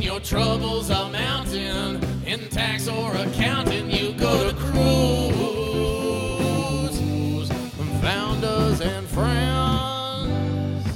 When 0.00 0.06
your 0.06 0.20
troubles 0.20 0.90
are 0.90 1.10
mounting 1.10 2.02
in 2.24 2.48
tax 2.48 2.88
or 2.88 3.14
accounting, 3.14 3.90
you 3.90 4.14
go 4.14 4.48
to 4.48 4.56
Kruze. 4.56 5.36
Founders 8.00 8.80
and 8.80 9.06
friends. 9.08 10.86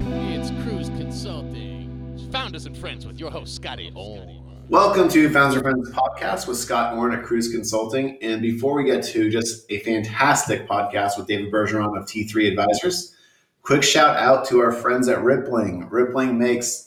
It's 0.00 0.50
Kruze 0.62 0.86
Consulting. 0.98 2.30
Founders 2.32 2.64
and 2.64 2.74
friends 2.74 3.06
with 3.06 3.20
your 3.20 3.30
host, 3.30 3.56
Scotty 3.56 3.92
Orn. 3.94 4.40
Welcome 4.70 5.10
to 5.10 5.28
Founders 5.28 5.56
and 5.56 5.62
Friends 5.62 5.90
podcast 5.90 6.48
with 6.48 6.56
Scott 6.56 6.96
Orn 6.96 7.12
at 7.12 7.26
Kruze 7.26 7.52
Consulting. 7.52 8.16
And 8.22 8.40
before 8.40 8.72
we 8.72 8.84
get 8.84 9.04
to 9.08 9.28
just 9.28 9.70
a 9.70 9.80
fantastic 9.80 10.66
podcast 10.66 11.18
with 11.18 11.26
David 11.26 11.52
Bergeron 11.52 11.94
of 11.94 12.06
T3 12.06 12.48
Advisors, 12.52 13.14
quick 13.60 13.82
shout 13.82 14.16
out 14.16 14.46
to 14.46 14.60
our 14.60 14.72
friends 14.72 15.08
at 15.08 15.22
Rippling. 15.22 15.90
Rippling 15.90 16.38
makes 16.38 16.85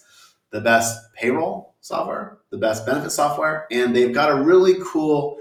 the 0.51 0.61
best 0.61 1.13
payroll 1.13 1.75
software, 1.81 2.39
the 2.49 2.57
best 2.57 2.85
benefit 2.85 3.11
software, 3.11 3.67
and 3.71 3.95
they've 3.95 4.13
got 4.13 4.31
a 4.31 4.43
really 4.43 4.75
cool 4.83 5.37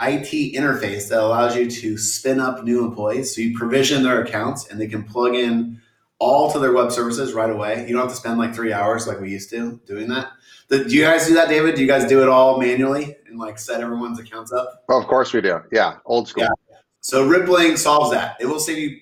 IT 0.00 0.54
interface 0.54 1.08
that 1.08 1.20
allows 1.20 1.56
you 1.56 1.70
to 1.70 1.96
spin 1.96 2.40
up 2.40 2.64
new 2.64 2.84
employees. 2.84 3.34
So 3.34 3.40
you 3.40 3.56
provision 3.56 4.02
their 4.02 4.22
accounts 4.22 4.68
and 4.68 4.80
they 4.80 4.88
can 4.88 5.04
plug 5.04 5.34
in 5.34 5.80
all 6.18 6.50
to 6.52 6.58
their 6.58 6.72
web 6.72 6.90
services 6.90 7.32
right 7.32 7.50
away. 7.50 7.86
You 7.86 7.94
don't 7.94 8.02
have 8.02 8.10
to 8.10 8.16
spend 8.16 8.38
like 8.38 8.54
three 8.54 8.72
hours 8.72 9.06
like 9.06 9.20
we 9.20 9.30
used 9.30 9.50
to 9.50 9.80
doing 9.86 10.08
that. 10.08 10.32
Do 10.70 10.84
you 10.88 11.02
guys 11.02 11.26
do 11.26 11.34
that, 11.34 11.48
David? 11.48 11.74
Do 11.74 11.82
you 11.82 11.86
guys 11.86 12.06
do 12.06 12.22
it 12.22 12.28
all 12.28 12.58
manually 12.58 13.16
and 13.26 13.38
like 13.38 13.58
set 13.58 13.80
everyone's 13.80 14.18
accounts 14.18 14.52
up? 14.52 14.84
Oh, 14.88 15.00
of 15.00 15.06
course 15.06 15.32
we 15.32 15.40
do. 15.40 15.60
Yeah, 15.70 15.98
old 16.06 16.28
school. 16.28 16.44
Yeah. 16.44 16.76
So 17.00 17.26
Rippling 17.26 17.76
solves 17.76 18.10
that. 18.12 18.36
It 18.40 18.46
will 18.46 18.60
save 18.60 18.78
you 18.78 18.98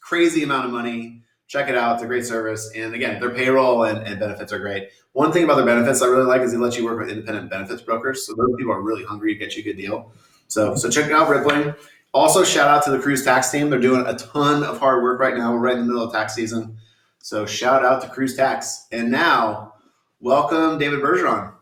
crazy 0.00 0.42
amount 0.42 0.66
of 0.66 0.72
money. 0.72 1.22
Check 1.52 1.68
it 1.68 1.76
out. 1.76 1.96
It's 1.96 2.02
a 2.02 2.06
great 2.06 2.24
service. 2.24 2.72
And 2.74 2.94
again, 2.94 3.20
their 3.20 3.28
payroll 3.28 3.84
and, 3.84 3.98
and 4.06 4.18
benefits 4.18 4.54
are 4.54 4.58
great. 4.58 4.88
One 5.12 5.30
thing 5.32 5.44
about 5.44 5.56
their 5.56 5.66
benefits 5.66 6.00
I 6.00 6.06
really 6.06 6.24
like 6.24 6.40
is 6.40 6.50
they 6.50 6.56
let 6.56 6.78
you 6.78 6.86
work 6.86 6.98
with 6.98 7.10
independent 7.10 7.50
benefits 7.50 7.82
brokers. 7.82 8.26
So 8.26 8.32
those 8.34 8.56
people 8.56 8.72
are 8.72 8.80
really 8.80 9.04
hungry 9.04 9.34
to 9.34 9.38
get 9.38 9.54
you 9.54 9.60
a 9.60 9.64
good 9.64 9.76
deal. 9.76 10.14
So 10.48 10.74
so 10.76 10.88
check 10.88 11.04
it 11.04 11.12
out 11.12 11.28
Rippling. 11.28 11.74
Also, 12.14 12.42
shout 12.42 12.68
out 12.68 12.82
to 12.84 12.90
the 12.90 12.96
Kruze 12.96 13.22
Tax 13.22 13.50
team. 13.50 13.68
They're 13.68 13.78
doing 13.78 14.06
a 14.06 14.14
ton 14.14 14.64
of 14.64 14.78
hard 14.78 15.02
work 15.02 15.20
right 15.20 15.36
now. 15.36 15.52
We're 15.52 15.58
right 15.58 15.74
in 15.74 15.80
the 15.80 15.92
middle 15.92 16.02
of 16.02 16.10
tax 16.10 16.34
season. 16.34 16.78
So 17.18 17.44
shout 17.44 17.84
out 17.84 18.00
to 18.00 18.08
Kruze 18.08 18.34
Tax. 18.34 18.86
And 18.90 19.10
now, 19.10 19.74
welcome 20.20 20.78
David 20.78 21.00
Bergeron. 21.00 21.52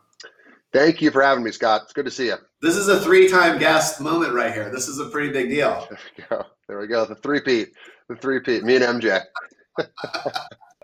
Thank 0.71 1.01
you 1.01 1.11
for 1.11 1.21
having 1.21 1.43
me, 1.43 1.51
Scott. 1.51 1.81
It's 1.83 1.91
good 1.91 2.05
to 2.05 2.11
see 2.11 2.27
you. 2.27 2.37
This 2.61 2.77
is 2.77 2.87
a 2.87 3.01
three-time 3.01 3.59
guest 3.59 3.99
moment 3.99 4.33
right 4.33 4.53
here. 4.53 4.71
This 4.71 4.87
is 4.87 4.99
a 4.99 5.07
pretty 5.07 5.33
big 5.33 5.49
deal. 5.49 5.85
There 5.99 5.99
we 6.17 6.23
go. 6.29 6.45
There 6.69 6.79
we 6.79 6.87
go. 6.87 7.05
The 7.05 7.15
three-peat. 7.15 7.73
The 8.07 8.15
three-peat. 8.15 8.63
Me 8.63 8.77
and 8.77 9.01
MJ. 9.01 9.21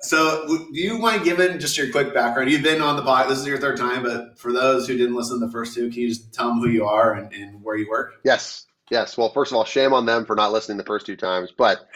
So, 0.02 0.48
do 0.48 0.80
you 0.80 0.98
mind 0.98 1.24
giving 1.24 1.60
just 1.60 1.78
your 1.78 1.92
quick 1.92 2.14
background? 2.14 2.52
You've 2.52 2.64
been 2.64 2.82
on 2.82 2.96
the 2.96 3.04
pod. 3.04 3.30
This 3.30 3.40
is 3.40 3.48
your 3.48 3.58
third 3.58 3.78
time, 3.78 4.04
but 4.04 4.38
for 4.40 4.52
those 4.52 4.88
who 4.88 4.98
didn't 4.98 5.16
listen 5.16 5.40
to 5.40 5.46
the 5.46 5.52
first 5.52 5.74
two, 5.74 5.90
can 5.90 6.02
you 6.02 6.10
just 6.10 6.34
tell 6.34 6.48
them 6.50 6.60
who 6.60 6.70
you 6.70 6.86
are 6.86 7.14
and, 7.14 7.32
and 7.34 7.62
where 7.64 7.76
you 7.76 7.88
work? 7.90 8.14
Yes. 8.24 8.66
Yes. 8.90 9.18
Well, 9.18 9.30
first 9.30 9.52
of 9.52 9.58
all, 9.58 9.66
shame 9.66 9.94
on 9.94 10.06
them 10.06 10.26
for 10.26 10.36
not 10.36 10.52
listening 10.52 10.78
the 10.78 10.84
first 10.84 11.06
two 11.06 11.18
times, 11.18 11.54
but 11.58 11.88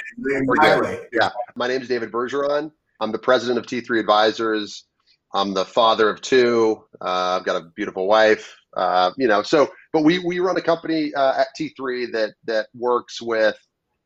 yeah. 1.14 1.30
My 1.56 1.68
name 1.68 1.82
is 1.82 1.88
David 1.88 2.12
Bergeron. 2.12 2.72
I'm 3.00 3.12
the 3.12 3.20
president 3.20 3.58
of 3.58 3.66
T3 3.66 4.00
Advisors. 4.00 4.86
I'm 5.34 5.54
the 5.54 5.66
father 5.66 6.10
of 6.10 6.22
two. 6.22 6.84
Uh, 7.00 7.38
I've 7.40 7.46
got 7.46 7.62
a 7.62 7.66
beautiful 7.76 8.08
wife. 8.08 8.54
Uh, 8.76 9.12
you 9.18 9.28
know, 9.28 9.42
so 9.42 9.70
but 9.94 10.04
we 10.04 10.20
we 10.20 10.40
run 10.40 10.58
a 10.58 10.62
company 10.62 11.14
uh, 11.14 11.42
at 11.42 11.48
T3 11.60 12.12
that 12.14 12.34
that 12.46 12.68
works 12.74 13.22
with 13.22 13.58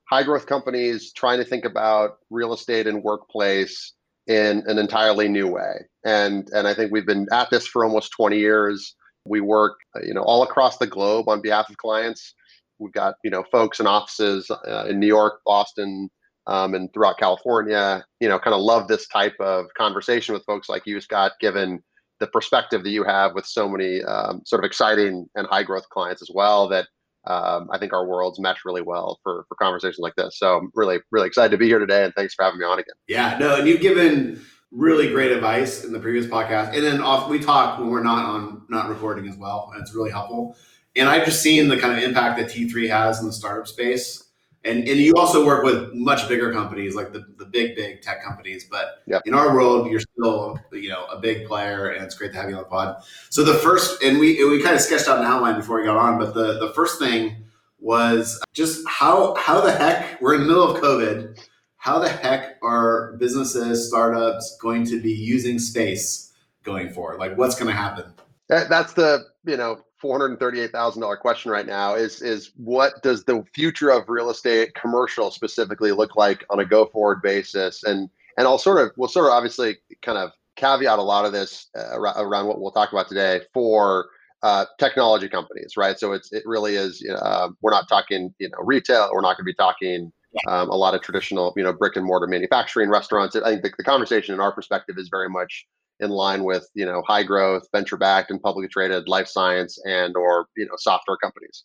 high 0.10 0.24
growth 0.24 0.46
companies 0.46 1.12
trying 1.14 1.40
to 1.40 1.46
think 1.46 1.66
about 1.66 2.18
real 2.30 2.54
estate 2.54 2.88
and 2.88 3.04
workplace 3.04 3.94
in 4.28 4.64
an 4.68 4.78
entirely 4.78 5.28
new 5.28 5.48
way. 5.48 5.86
And 6.04 6.50
and 6.54 6.68
I 6.68 6.74
think 6.74 6.92
we've 6.92 7.06
been 7.06 7.28
at 7.32 7.50
this 7.50 7.68
for 7.68 7.84
almost 7.84 8.12
20 8.14 8.38
years. 8.38 8.96
We 9.26 9.42
work, 9.42 9.78
you 10.04 10.14
know, 10.14 10.22
all 10.22 10.44
across 10.44 10.78
the 10.78 10.88
globe 10.88 11.28
on 11.28 11.42
behalf 11.42 11.70
of 11.70 11.78
clients. 11.78 12.34
We've 12.80 12.94
got 12.94 13.16
you 13.24 13.32
know 13.32 13.44
folks 13.52 13.80
in 13.80 13.88
offices 13.88 14.50
uh, 14.52 14.86
in 14.88 15.00
New 15.00 15.08
York, 15.08 15.42
Boston, 15.46 16.10
um, 16.48 16.74
and 16.74 16.94
throughout 16.94 17.18
California. 17.18 18.06
You 18.20 18.30
know, 18.30 18.40
kind 18.40 18.54
of 18.54 18.62
love 18.62 18.88
this 18.88 19.08
type 19.08 19.36
of 19.40 19.66
conversation 19.78 20.34
with 20.34 20.46
folks 20.46 20.70
like 20.70 20.84
you, 20.86 21.00
Scott, 21.02 21.34
given 21.40 21.82
the 22.20 22.28
perspective 22.28 22.84
that 22.84 22.92
you 22.92 23.04
have 23.04 23.34
with 23.34 23.46
so 23.46 23.68
many 23.68 24.02
um, 24.04 24.42
sort 24.46 24.64
of 24.64 24.68
exciting 24.68 25.28
and 25.36 25.48
high 25.48 25.64
growth 25.64 25.88
clients 25.90 26.22
as 26.22 26.30
well. 26.34 26.68
That 26.68 26.88
um, 27.28 27.70
I 27.72 27.78
think 27.78 27.94
our 27.94 28.06
worlds 28.06 28.40
mesh 28.40 28.60
really 28.66 28.82
well 28.82 29.20
for 29.24 29.46
for 29.48 29.56
conversations 29.56 30.00
like 30.00 30.16
this. 30.16 30.38
So 30.38 30.58
I'm 30.58 30.72
really 30.76 31.00
really 31.12 31.28
excited 31.28 31.52
to 31.52 31.58
be 31.58 31.68
here 31.68 31.80
today, 31.80 32.04
and 32.04 32.14
thanks 32.16 32.34
for 32.34 32.44
having 32.44 32.60
me 32.60 32.66
on 32.66 32.80
again. 32.80 32.96
Yeah, 33.08 33.38
no, 33.40 33.56
and 33.56 33.68
you've 33.68 33.82
given 33.82 34.42
really 34.72 35.10
great 35.10 35.32
advice 35.32 35.84
in 35.84 35.94
the 35.94 36.00
previous 36.00 36.26
podcast, 36.26 36.74
and 36.74 36.84
then 36.84 37.02
off 37.02 37.30
we 37.30 37.40
talk 37.40 37.80
when 37.80 37.90
we're 37.90 38.04
not 38.04 38.26
on 38.26 38.64
not 38.70 38.90
recording 38.90 39.28
as 39.28 39.38
well, 39.38 39.72
and 39.74 39.82
it's 39.82 39.94
really 39.94 40.12
helpful. 40.12 40.56
And 40.96 41.10
I've 41.10 41.26
just 41.26 41.42
seen 41.42 41.68
the 41.68 41.78
kind 41.78 41.98
of 41.98 42.02
impact 42.02 42.40
that 42.40 42.50
T3 42.50 42.90
has 42.90 43.20
in 43.20 43.28
the 43.28 43.34
startup 43.34 43.68
space. 43.68 44.25
And, 44.66 44.80
and 44.88 45.00
you 45.00 45.14
also 45.16 45.46
work 45.46 45.64
with 45.64 45.94
much 45.94 46.28
bigger 46.28 46.52
companies 46.52 46.96
like 46.96 47.14
the, 47.14 47.24
the 47.38 47.46
big, 47.46 47.76
big 47.76 48.02
tech 48.02 48.24
companies. 48.24 48.66
But 48.66 49.04
yep. 49.06 49.22
in 49.26 49.36
our 49.36 49.54
world, 49.54 49.92
you're 49.92 50.00
still, 50.00 50.60
you 50.72 50.90
know, 50.90 51.06
a 51.06 51.20
big 51.20 51.48
player 51.48 51.90
and 51.90 52.04
it's 52.04 52.16
great 52.16 52.32
to 52.34 52.38
have 52.40 52.50
you 52.50 52.56
on 52.56 52.64
the 52.64 52.68
pod. 52.68 53.04
So 53.30 53.44
the 53.44 53.54
first, 53.54 54.02
and 54.02 54.18
we, 54.18 54.44
we 54.44 54.62
kind 54.64 54.76
of 54.76 54.82
sketched 54.82 55.08
out 55.08 55.20
an 55.20 55.26
outline 55.26 55.56
before 55.56 55.80
we 55.80 55.86
got 55.86 55.98
on, 55.98 56.18
but 56.18 56.34
the, 56.34 56.60
the 56.60 56.74
first 56.74 56.98
thing 56.98 57.36
was 57.80 58.42
just 58.54 58.88
how, 58.88 59.36
how 59.36 59.62
the 59.62 59.72
heck 59.72 60.20
we're 60.20 60.34
in 60.34 60.42
the 60.42 60.48
middle 60.48 60.76
of 60.76 60.82
COVID. 60.82 61.40
How 61.78 62.00
the 62.00 62.10
heck 62.10 62.58
are 62.64 63.16
businesses, 63.18 63.88
startups 63.88 64.58
going 64.60 64.88
to 64.88 65.00
be 65.00 65.12
using 65.12 65.60
space 65.60 66.34
going 66.64 66.90
forward? 66.90 67.20
Like 67.20 67.38
what's 67.38 67.54
going 67.54 67.70
to 67.70 67.80
happen? 67.80 68.06
That, 68.50 68.70
that's 68.70 68.94
the, 68.94 69.28
you 69.46 69.58
know, 69.58 69.82
$438,000 70.06 71.20
question 71.20 71.52
right 71.52 71.66
now 71.66 71.96
is 71.96 72.22
is 72.22 72.52
what 72.56 73.02
does 73.02 73.24
the 73.24 73.44
future 73.54 73.90
of 73.90 74.08
real 74.08 74.30
estate 74.30 74.74
commercial 74.76 75.32
specifically 75.32 75.92
look 75.92 76.16
like 76.16 76.46
on 76.50 76.60
a 76.60 76.66
go 76.66 76.86
forward 76.86 77.22
basis? 77.22 77.84
And 77.84 78.10
and 78.38 78.48
I'll 78.48 78.58
sort 78.58 78.82
of 78.82 78.92
we'll 78.98 79.10
sort 79.10 79.28
of 79.28 79.32
obviously 79.32 79.78
kind 80.02 80.18
of 80.18 80.32
caveat 80.56 81.00
a 81.00 81.04
lot 81.04 81.26
of 81.26 81.32
this 81.32 81.68
uh, 81.78 82.00
around 82.00 82.48
what 82.48 82.62
we'll 82.62 82.72
talk 82.72 82.92
about 82.92 83.10
today 83.10 83.42
for 83.54 84.08
uh, 84.44 84.66
technology 84.80 85.28
companies 85.28 85.76
right? 85.76 86.00
So 86.00 86.14
it's 86.14 86.32
it 86.32 86.44
really 86.46 86.76
is 86.76 87.02
you 87.02 87.10
know, 87.10 87.18
uh, 87.18 87.50
we're 87.62 87.72
not 87.72 87.90
talking 87.90 88.34
you 88.40 88.50
know 88.50 88.58
retail 88.64 89.10
we're 89.14 89.22
not 89.22 89.38
going 89.38 89.46
to 89.46 89.52
be 89.52 89.54
talking 89.54 90.12
um, 90.48 90.70
a 90.70 90.76
lot 90.76 90.94
of 90.94 91.02
traditional 91.02 91.54
you 91.56 91.64
know 91.64 91.74
brick 91.74 91.96
and 91.96 92.06
mortar 92.06 92.28
manufacturing 92.28 92.90
restaurants. 92.90 93.36
I 93.36 93.52
think 93.52 93.64
the, 93.64 93.72
the 93.78 93.84
conversation 93.84 94.34
in 94.34 94.42
our 94.42 94.52
perspective 94.52 94.98
is 94.98 95.10
very 95.10 95.30
much 95.30 95.66
in 96.00 96.10
line 96.10 96.44
with 96.44 96.68
you 96.74 96.86
know 96.86 97.02
high 97.08 97.24
growth 97.24 97.64
venture 97.74 97.98
backed 97.98 98.32
and 98.32 98.42
publicly 98.42 98.68
traded 98.68 99.08
life 99.08 99.28
science 99.28 99.80
and 99.86 100.16
or 100.16 100.48
you 100.58 100.66
know 100.66 100.76
software 100.78 101.18
companies. 101.18 101.64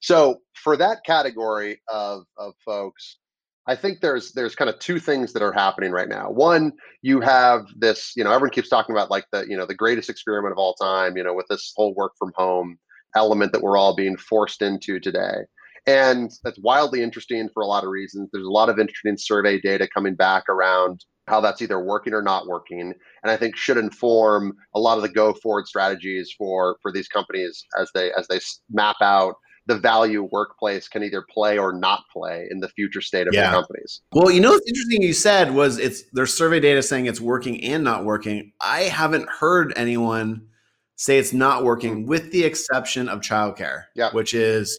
So 0.00 0.40
for 0.54 0.76
that 0.76 0.98
category 1.04 1.80
of 1.92 2.22
of 2.38 2.54
folks 2.64 3.18
i 3.66 3.76
think 3.76 4.00
there's 4.00 4.32
there's 4.32 4.54
kind 4.54 4.68
of 4.68 4.78
two 4.78 4.98
things 4.98 5.32
that 5.32 5.42
are 5.42 5.52
happening 5.52 5.92
right 5.92 6.08
now. 6.08 6.30
One 6.30 6.72
you 7.02 7.20
have 7.20 7.66
this 7.76 8.12
you 8.16 8.24
know 8.24 8.30
everyone 8.32 8.50
keeps 8.50 8.68
talking 8.68 8.94
about 8.94 9.10
like 9.10 9.24
the 9.32 9.44
you 9.48 9.56
know 9.56 9.66
the 9.66 9.74
greatest 9.74 10.10
experiment 10.10 10.52
of 10.52 10.58
all 10.58 10.74
time 10.74 11.16
you 11.16 11.24
know 11.24 11.34
with 11.34 11.46
this 11.48 11.72
whole 11.76 11.94
work 11.94 12.12
from 12.18 12.32
home 12.36 12.78
element 13.16 13.52
that 13.52 13.62
we're 13.62 13.76
all 13.76 13.94
being 13.94 14.16
forced 14.16 14.62
into 14.62 14.98
today. 14.98 15.44
And 15.86 16.30
that's 16.44 16.58
wildly 16.60 17.02
interesting 17.02 17.48
for 17.52 17.62
a 17.62 17.66
lot 17.66 17.84
of 17.84 17.90
reasons. 17.90 18.30
There's 18.32 18.46
a 18.46 18.50
lot 18.50 18.68
of 18.68 18.78
interesting 18.78 19.16
survey 19.16 19.60
data 19.60 19.88
coming 19.92 20.14
back 20.14 20.44
around 20.48 21.04
how 21.28 21.40
that's 21.40 21.62
either 21.62 21.80
working 21.80 22.12
or 22.12 22.22
not 22.22 22.46
working 22.46 22.80
and 22.80 23.30
i 23.30 23.36
think 23.36 23.56
should 23.56 23.76
inform 23.76 24.52
a 24.74 24.80
lot 24.80 24.96
of 24.96 25.02
the 25.02 25.08
go 25.08 25.32
forward 25.34 25.66
strategies 25.66 26.34
for 26.36 26.76
for 26.82 26.92
these 26.92 27.08
companies 27.08 27.64
as 27.78 27.90
they 27.94 28.12
as 28.18 28.26
they 28.28 28.40
map 28.70 28.96
out 29.00 29.34
the 29.66 29.78
value 29.78 30.28
workplace 30.32 30.88
can 30.88 31.02
either 31.02 31.24
play 31.30 31.58
or 31.58 31.72
not 31.72 32.02
play 32.12 32.48
in 32.50 32.58
the 32.58 32.68
future 32.70 33.00
state 33.00 33.28
of 33.28 33.34
yeah. 33.34 33.50
the 33.50 33.56
companies. 33.56 34.00
Well, 34.12 34.30
you 34.30 34.40
know 34.40 34.50
what's 34.50 34.66
interesting 34.66 35.02
you 35.02 35.12
said 35.12 35.54
was 35.54 35.78
it's 35.78 36.02
there's 36.12 36.34
survey 36.34 36.58
data 36.58 36.82
saying 36.82 37.06
it's 37.06 37.20
working 37.20 37.62
and 37.62 37.84
not 37.84 38.04
working. 38.04 38.52
I 38.60 38.82
haven't 38.82 39.28
heard 39.28 39.72
anyone 39.76 40.48
say 40.96 41.18
it's 41.18 41.32
not 41.32 41.64
working 41.64 42.06
with 42.06 42.32
the 42.32 42.44
exception 42.44 43.08
of 43.08 43.20
childcare, 43.20 43.84
yeah. 43.94 44.10
which 44.12 44.34
is 44.34 44.78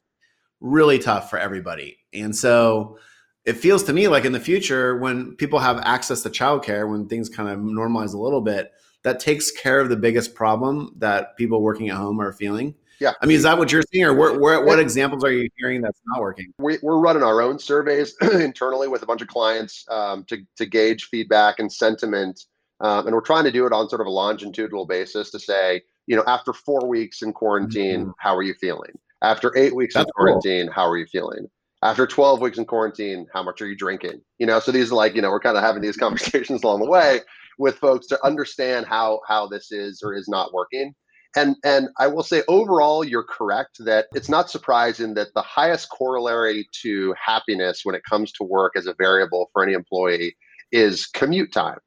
really 0.60 1.00
tough 1.00 1.30
for 1.30 1.40
everybody. 1.40 1.98
And 2.14 2.36
so 2.36 2.98
it 3.46 3.54
feels 3.54 3.84
to 3.84 3.94
me 3.94 4.08
like 4.08 4.26
in 4.26 4.32
the 4.32 4.40
future 4.40 4.98
when 4.98 5.36
people 5.36 5.60
have 5.60 5.80
access 5.80 6.22
to 6.24 6.30
childcare 6.30 6.90
when 6.90 7.08
things 7.08 7.30
kind 7.30 7.50
of 7.50 7.60
normalize 7.60 8.14
a 8.14 8.18
little 8.18 8.42
bit 8.42 8.72
that 9.04 9.20
takes 9.20 9.52
care 9.52 9.80
of 9.80 9.90
the 9.90 9.98
biggest 9.98 10.34
problem 10.34 10.94
that 10.98 11.36
people 11.36 11.62
working 11.62 11.90
at 11.90 11.98
home 11.98 12.22
are 12.22 12.32
feeling. 12.32 12.74
Yeah. 13.00 13.14
I 13.22 13.26
mean 13.26 13.36
is 13.36 13.44
that 13.44 13.58
what 13.58 13.72
you're 13.72 13.84
seeing 13.92 14.06
or 14.06 14.14
where, 14.14 14.40
where, 14.40 14.64
what 14.64 14.80
examples 14.80 15.26
are 15.26 15.32
you 15.32 15.50
hearing 15.58 15.82
that's 15.82 16.00
not 16.06 16.22
working? 16.22 16.54
We, 16.58 16.78
are 16.78 17.00
running 17.00 17.24
our 17.24 17.42
own 17.42 17.60
surveys 17.60 18.16
internally 18.22 18.88
with 18.88 19.04
a 19.04 19.06
bunch 19.06 19.22
of 19.22 19.28
clients 19.28 19.86
um, 19.90 20.24
to, 20.26 20.46
to 20.56 20.66
gauge 20.66 21.06
feedback 21.06 21.60
and 21.60 21.72
sentiment 21.72 22.46
um, 22.80 23.08
and 23.08 23.16
we're 23.16 23.22
trying 23.22 23.44
to 23.46 23.52
do 23.52 23.66
it 23.66 23.74
on 23.74 23.90
sort 23.90 24.02
of 24.02 24.08
a 24.08 24.12
longitudinal 24.12 24.86
basis 24.86 25.32
to 25.32 25.40
say 25.40 25.82
you 26.08 26.16
know 26.16 26.24
after 26.28 26.54
four 26.54 26.88
weeks 26.88 27.24
in 27.24 27.34
quarantine 27.34 28.02
mm-hmm. 28.02 28.12
how 28.18 28.36
are 28.36 28.44
you 28.44 28.54
feeling? 28.62 28.92
After 29.22 29.56
eight 29.58 29.76
weeks 29.76 29.96
that's 29.96 30.06
in 30.06 30.12
quarantine 30.16 30.66
cool. 30.68 30.74
how 30.74 30.88
are 30.88 30.98
you 30.98 31.08
feeling 31.08 31.48
after 31.84 32.08
12 32.08 32.40
weeks 32.40 32.58
in 32.58 32.66
quarantine, 32.66 33.28
how 33.34 33.44
much 33.44 33.62
are 33.62 33.68
you 33.68 33.76
drinking? 33.76 34.22
You 34.40 34.48
know, 34.48 34.60
so 34.60 34.72
these 34.72 34.92
are 34.92 34.96
like, 34.96 35.16
you 35.16 35.22
know, 35.22 35.30
we're 35.30 35.40
kind 35.40 35.58
of 35.58 35.64
having 35.64 35.82
these 35.82 35.98
conversations 36.06 36.64
along 36.64 36.80
the 36.80 36.90
way. 36.90 37.22
with 37.60 37.78
folks 37.78 38.08
to 38.08 38.26
understand 38.26 38.88
how 38.88 39.20
how 39.28 39.48
this 39.48 39.72
is 39.72 40.02
or 40.04 40.16
is 40.16 40.28
not 40.28 40.54
working. 40.54 40.94
And 41.36 41.56
and 41.64 41.90
I 42.00 42.08
will 42.08 42.24
say 42.24 42.44
overall, 42.48 43.04
you're 43.04 43.24
correct 43.24 43.78
that 43.86 44.08
it's 44.14 44.30
not 44.30 44.50
surprising 44.50 45.14
that 45.16 45.34
the 45.36 45.42
highest 45.42 45.90
corollary 45.90 46.68
to 46.82 47.14
happiness 47.24 47.82
when 47.84 47.96
it 47.96 48.04
comes 48.10 48.32
to 48.34 48.44
work 48.44 48.74
as 48.76 48.88
a 48.88 48.96
variable 48.98 49.50
for 49.52 49.64
any 49.64 49.74
employee 49.74 50.36
is 50.72 51.06
commute 51.08 51.52
time. 51.52 51.80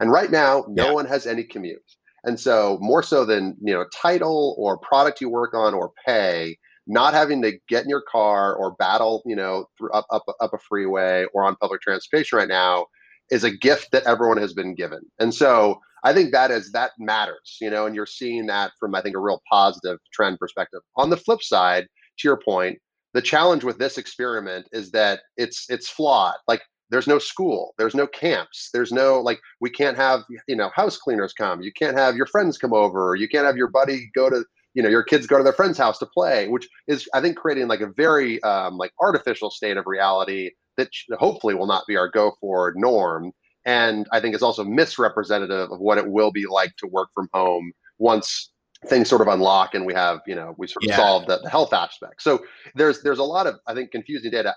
And 0.00 0.10
right 0.10 0.30
now, 0.30 0.64
no 0.68 0.86
yeah. 0.86 0.92
one 0.92 1.06
has 1.06 1.26
any 1.26 1.44
commute. 1.44 1.82
And 2.24 2.38
so 2.38 2.78
more 2.80 3.02
so 3.02 3.24
than 3.24 3.56
you 3.60 3.74
know 3.74 3.84
title 3.94 4.54
or 4.58 4.78
product 4.78 5.20
you 5.20 5.28
work 5.28 5.54
on 5.54 5.74
or 5.74 5.92
pay, 6.06 6.56
not 6.86 7.14
having 7.14 7.42
to 7.42 7.52
get 7.68 7.84
in 7.84 7.88
your 7.88 8.02
car 8.02 8.54
or 8.54 8.74
battle, 8.74 9.22
you 9.24 9.36
know, 9.36 9.66
through 9.78 9.92
up 9.92 10.06
up 10.10 10.24
up 10.40 10.52
a 10.52 10.58
freeway 10.58 11.26
or 11.32 11.44
on 11.44 11.56
public 11.56 11.80
transportation 11.80 12.38
right 12.38 12.48
now 12.48 12.86
is 13.30 13.44
a 13.44 13.50
gift 13.50 13.92
that 13.92 14.04
everyone 14.04 14.36
has 14.36 14.52
been 14.52 14.74
given. 14.74 15.00
And 15.18 15.34
so 15.34 15.80
I 16.04 16.12
think 16.12 16.32
that 16.32 16.50
is 16.50 16.72
that 16.72 16.92
matters, 16.98 17.58
you 17.60 17.70
know, 17.70 17.86
and 17.86 17.94
you're 17.94 18.06
seeing 18.06 18.46
that 18.46 18.72
from 18.80 18.94
I 18.94 19.02
think 19.02 19.16
a 19.16 19.20
real 19.20 19.40
positive 19.50 19.98
trend 20.12 20.38
perspective. 20.38 20.80
On 20.96 21.10
the 21.10 21.16
flip 21.16 21.42
side, 21.42 21.86
to 22.18 22.28
your 22.28 22.40
point, 22.44 22.78
the 23.14 23.22
challenge 23.22 23.64
with 23.64 23.78
this 23.78 23.98
experiment 23.98 24.66
is 24.72 24.90
that 24.90 25.20
it's 25.36 25.66
it's 25.68 25.88
flawed. 25.88 26.34
Like 26.48 26.62
there's 26.90 27.06
no 27.06 27.18
school, 27.18 27.74
there's 27.78 27.94
no 27.94 28.06
camps, 28.06 28.70
there's 28.74 28.92
no 28.92 29.20
like 29.20 29.40
we 29.60 29.70
can't 29.70 29.96
have, 29.96 30.22
you 30.48 30.56
know, 30.56 30.70
house 30.74 30.96
cleaners 30.96 31.32
come, 31.32 31.62
you 31.62 31.72
can't 31.72 31.96
have 31.96 32.16
your 32.16 32.26
friends 32.26 32.58
come 32.58 32.72
over, 32.72 33.14
you 33.14 33.28
can't 33.28 33.46
have 33.46 33.56
your 33.56 33.68
buddy 33.68 34.10
go 34.14 34.28
to 34.28 34.44
you 34.74 34.82
know 34.82 34.88
your 34.88 35.02
kids 35.02 35.26
go 35.26 35.38
to 35.38 35.44
their 35.44 35.52
friend's 35.52 35.78
house 35.78 35.98
to 35.98 36.06
play 36.06 36.48
which 36.48 36.68
is 36.88 37.08
i 37.14 37.20
think 37.20 37.36
creating 37.36 37.68
like 37.68 37.80
a 37.80 37.90
very 37.96 38.42
um, 38.42 38.76
like 38.76 38.92
artificial 39.00 39.50
state 39.50 39.76
of 39.76 39.84
reality 39.86 40.50
that 40.76 40.88
hopefully 41.18 41.54
will 41.54 41.66
not 41.66 41.84
be 41.86 41.96
our 41.96 42.08
go 42.08 42.32
forward 42.40 42.74
norm. 42.76 43.30
And 43.64 44.06
i 44.12 44.20
think 44.20 44.34
is 44.34 44.42
also 44.42 44.64
misrepresentative 44.64 45.70
of 45.70 45.78
what 45.78 45.98
it 45.98 46.08
will 46.08 46.32
be 46.32 46.46
like 46.46 46.74
to 46.78 46.86
work 46.86 47.08
from 47.14 47.28
home 47.32 47.72
once 47.98 48.50
things 48.86 49.08
sort 49.08 49.20
of 49.20 49.28
unlock 49.28 49.74
and 49.74 49.86
we 49.86 49.94
have 49.94 50.20
you 50.26 50.34
know 50.34 50.54
we 50.58 50.66
sort 50.66 50.84
of 50.84 50.88
yeah. 50.88 50.96
solve 50.96 51.26
the, 51.26 51.38
the 51.38 51.50
health 51.50 51.72
aspect. 51.72 52.22
So 52.22 52.44
there's 52.74 53.02
there's 53.02 53.18
a 53.18 53.24
lot 53.24 53.46
of 53.46 53.56
i 53.66 53.74
think 53.74 53.90
confusing 53.90 54.30
data. 54.30 54.54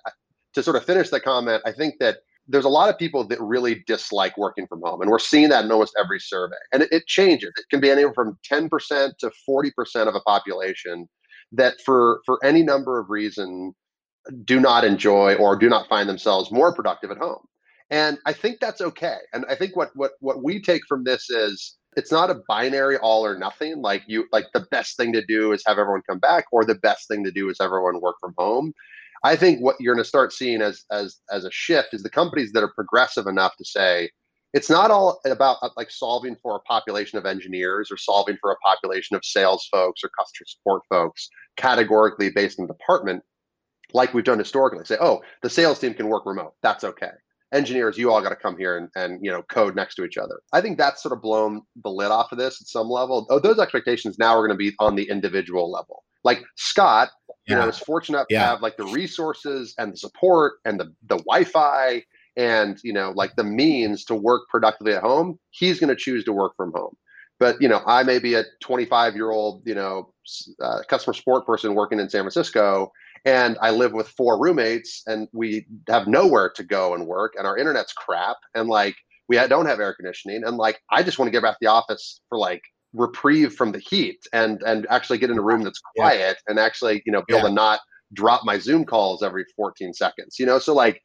To 0.54 0.64
sort 0.64 0.78
of 0.78 0.86
finish 0.86 1.10
the 1.10 1.20
comment 1.20 1.62
i 1.66 1.72
think 1.74 1.96
that 2.00 2.20
there's 2.48 2.66
a 2.66 2.70
lot 2.70 2.90
of 2.90 2.98
people 2.98 3.28
that 3.28 3.42
really 3.42 3.84
dislike 3.88 4.38
working 4.38 4.68
from 4.68 4.82
home 4.84 5.02
and 5.02 5.10
we're 5.10 5.20
seeing 5.20 5.50
that 5.50 5.66
in 5.66 5.72
almost 5.72 5.96
every 6.00 6.20
survey 6.20 6.56
and 6.72 6.84
it, 6.84 6.90
it 6.92 7.08
changes. 7.08 7.52
It 7.58 7.66
can 7.70 7.80
be 7.80 7.90
anywhere 7.90 8.14
from 8.14 8.38
10% 8.50 8.70
to 9.18 9.32
40% 9.48 10.08
of 10.08 10.16
a 10.16 10.20
population 10.22 11.08
that 11.52 11.76
for 11.86 12.22
for 12.26 12.44
any 12.44 12.64
number 12.64 13.00
of 13.00 13.10
reasons 13.10 13.74
do 14.44 14.60
not 14.60 14.84
enjoy 14.84 15.36
or 15.36 15.56
do 15.56 15.70
not 15.70 15.88
find 15.88 16.10
themselves 16.10 16.52
more 16.52 16.74
productive 16.74 17.12
at 17.12 17.18
home. 17.18 17.46
And 17.92 18.18
i 18.26 18.34
think 18.34 18.60
that's 18.60 18.82
okay. 18.82 19.18
And 19.34 19.46
i 19.50 19.56
think 19.56 19.76
what 19.76 19.92
what 19.96 20.12
what 20.20 20.44
we 20.44 20.62
take 20.62 20.82
from 20.88 21.04
this 21.04 21.30
is 21.30 21.78
it's 21.96 22.12
not 22.12 22.30
a 22.30 22.42
binary 22.48 22.98
all 22.98 23.26
or 23.26 23.38
nothing 23.38 23.82
like 23.82 24.04
you 24.08 24.26
like 24.32 24.46
the 24.54 24.68
best 24.72 24.98
thing 24.98 25.14
to 25.14 25.26
do 25.26 25.52
is 25.54 25.64
have 25.66 25.78
everyone 25.78 26.02
come 26.10 26.20
back 26.20 26.46
or 26.52 26.66
the 26.66 26.76
best 26.76 27.08
thing 27.08 27.24
to 27.24 27.32
do 27.32 27.50
is 27.50 27.58
everyone 27.62 28.02
work 28.02 28.16
from 28.20 28.34
home 28.38 28.74
I 29.26 29.36
think 29.36 29.60
what 29.60 29.76
you're 29.80 29.96
going 29.96 30.04
to 30.04 30.08
start 30.08 30.32
seeing 30.34 30.62
as 30.62 30.84
as 30.92 31.18
as 31.32 31.46
a 31.46 31.52
shift 31.52 31.96
is 31.96 32.04
the 32.04 32.12
companies 32.12 32.52
that 32.52 32.62
are 32.62 32.72
progressive 32.72 33.26
enough 33.26 33.54
to 33.58 33.66
say 33.66 34.12
it's 34.54 34.70
not 34.70 34.92
all 34.92 35.20
about 35.26 35.58
uh, 35.64 35.70
like 35.76 35.90
solving 35.90 36.36
for 36.44 36.56
a 36.56 36.60
population 36.60 37.18
of 37.18 37.26
engineers 37.26 37.90
or 37.92 37.98
solving 37.98 38.38
for 38.40 38.52
a 38.52 38.56
population 38.58 39.16
of 39.16 39.26
sales 39.26 39.68
folks 39.72 40.04
or 40.04 40.12
customer 40.18 40.46
support 40.46 40.84
folks 40.90 41.28
categorically 41.58 42.30
based 42.30 42.60
in 42.60 42.68
the 42.68 42.74
department 42.74 43.24
like 43.96 44.14
we've 44.14 44.24
done 44.24 44.38
historically. 44.38 44.86
Say 44.86 44.98
oh 45.02 45.24
the 45.42 45.50
sales 45.50 45.80
team 45.80 45.96
can 45.96 46.08
work 46.08 46.28
remote. 46.28 46.54
That's 46.62 46.84
okay. 46.84 47.12
Engineers 47.52 47.98
you 47.98 48.12
all 48.12 48.22
got 48.22 48.30
to 48.30 48.36
come 48.36 48.56
here 48.60 48.78
and, 48.78 48.90
and 48.96 49.26
you 49.26 49.32
know 49.32 49.42
code 49.50 49.76
next 49.76 49.96
to 49.96 50.06
each 50.06 50.20
other. 50.20 50.40
I 50.54 50.62
think 50.62 50.78
that's 50.78 51.02
sort 51.02 51.14
of 51.14 51.24
blown 51.24 51.64
the 51.84 51.90
lid 51.90 52.12
off 52.12 52.32
of 52.32 52.38
this 52.38 52.62
at 52.62 52.68
some 52.68 52.90
level 52.90 53.26
oh, 53.32 53.40
those 53.40 53.58
expectations 53.58 54.20
now 54.20 54.38
are 54.38 54.46
going 54.46 54.56
to 54.56 54.64
be 54.70 54.76
on 54.78 54.94
the 54.94 55.10
individual 55.10 55.72
level 55.72 56.04
like 56.26 56.44
scott 56.56 57.10
you 57.48 57.56
know 57.56 57.70
is 57.70 57.78
fortunate 57.78 58.26
yeah. 58.30 58.40
to 58.40 58.46
have 58.48 58.62
like 58.62 58.76
the 58.76 58.86
resources 58.88 59.74
and 59.78 59.94
the 59.94 59.98
support 59.98 60.56
and 60.66 60.80
the 60.80 60.92
the 61.08 61.18
wi-fi 61.18 62.04
and 62.36 62.80
you 62.84 62.92
know 62.92 63.14
like 63.16 63.36
the 63.36 63.44
means 63.44 64.04
to 64.04 64.16
work 64.16 64.42
productively 64.50 64.94
at 64.94 65.02
home 65.02 65.40
he's 65.52 65.80
going 65.80 65.90
to 65.90 65.96
choose 65.96 66.26
to 66.26 66.34
work 66.34 66.54
from 66.58 66.74
home 66.76 66.96
but 67.40 67.62
you 67.62 67.68
know 67.68 67.82
i 67.86 68.04
may 68.04 68.20
be 68.20 68.34
a 68.34 68.44
25 68.62 69.16
year 69.16 69.32
old 69.32 69.62
you 69.66 69.76
know 69.76 70.12
uh, 70.62 70.80
customer 70.90 71.14
support 71.14 71.46
person 71.46 71.76
working 71.76 72.00
in 72.00 72.10
san 72.10 72.22
francisco 72.22 72.92
and 73.24 73.58
i 73.62 73.70
live 73.70 73.94
with 73.94 74.10
four 74.10 74.42
roommates 74.42 75.04
and 75.06 75.28
we 75.32 75.66
have 75.88 76.08
nowhere 76.08 76.50
to 76.50 76.64
go 76.64 76.94
and 76.94 77.08
work 77.08 77.34
and 77.38 77.48
our 77.48 77.58
internet's 77.58 77.94
crap 77.94 78.38
and 78.56 78.68
like 78.68 78.96
we 79.28 79.36
don't 79.48 79.66
have 79.66 79.80
air 79.80 79.94
conditioning 79.94 80.44
and 80.46 80.58
like 80.58 80.82
i 80.92 81.02
just 81.02 81.20
want 81.20 81.28
to 81.28 81.32
get 81.32 81.44
back 81.44 81.54
to 81.54 81.60
the 81.62 81.68
office 81.68 82.20
for 82.28 82.38
like 82.38 82.62
reprieve 82.96 83.54
from 83.54 83.72
the 83.72 83.80
heat 83.80 84.20
and 84.34 84.62
and 84.64 84.88
actually 84.90 85.18
get 85.18 85.30
in 85.30 85.38
a 85.38 85.42
room 85.42 85.64
that's 85.64 85.82
quiet 85.96 86.38
yeah. 86.38 86.52
and 86.52 86.60
actually 86.60 87.02
you 87.06 87.12
know 87.12 87.22
be 87.28 87.34
yeah. 87.34 87.40
able 87.40 87.50
to 87.50 87.54
not 87.54 87.80
drop 88.14 88.42
my 88.46 88.58
zoom 88.58 88.86
calls 88.86 89.24
every 89.24 89.46
14 89.56 89.94
seconds 89.94 90.38
you 90.40 90.46
know 90.46 90.60
so 90.60 90.74
like 90.74 91.02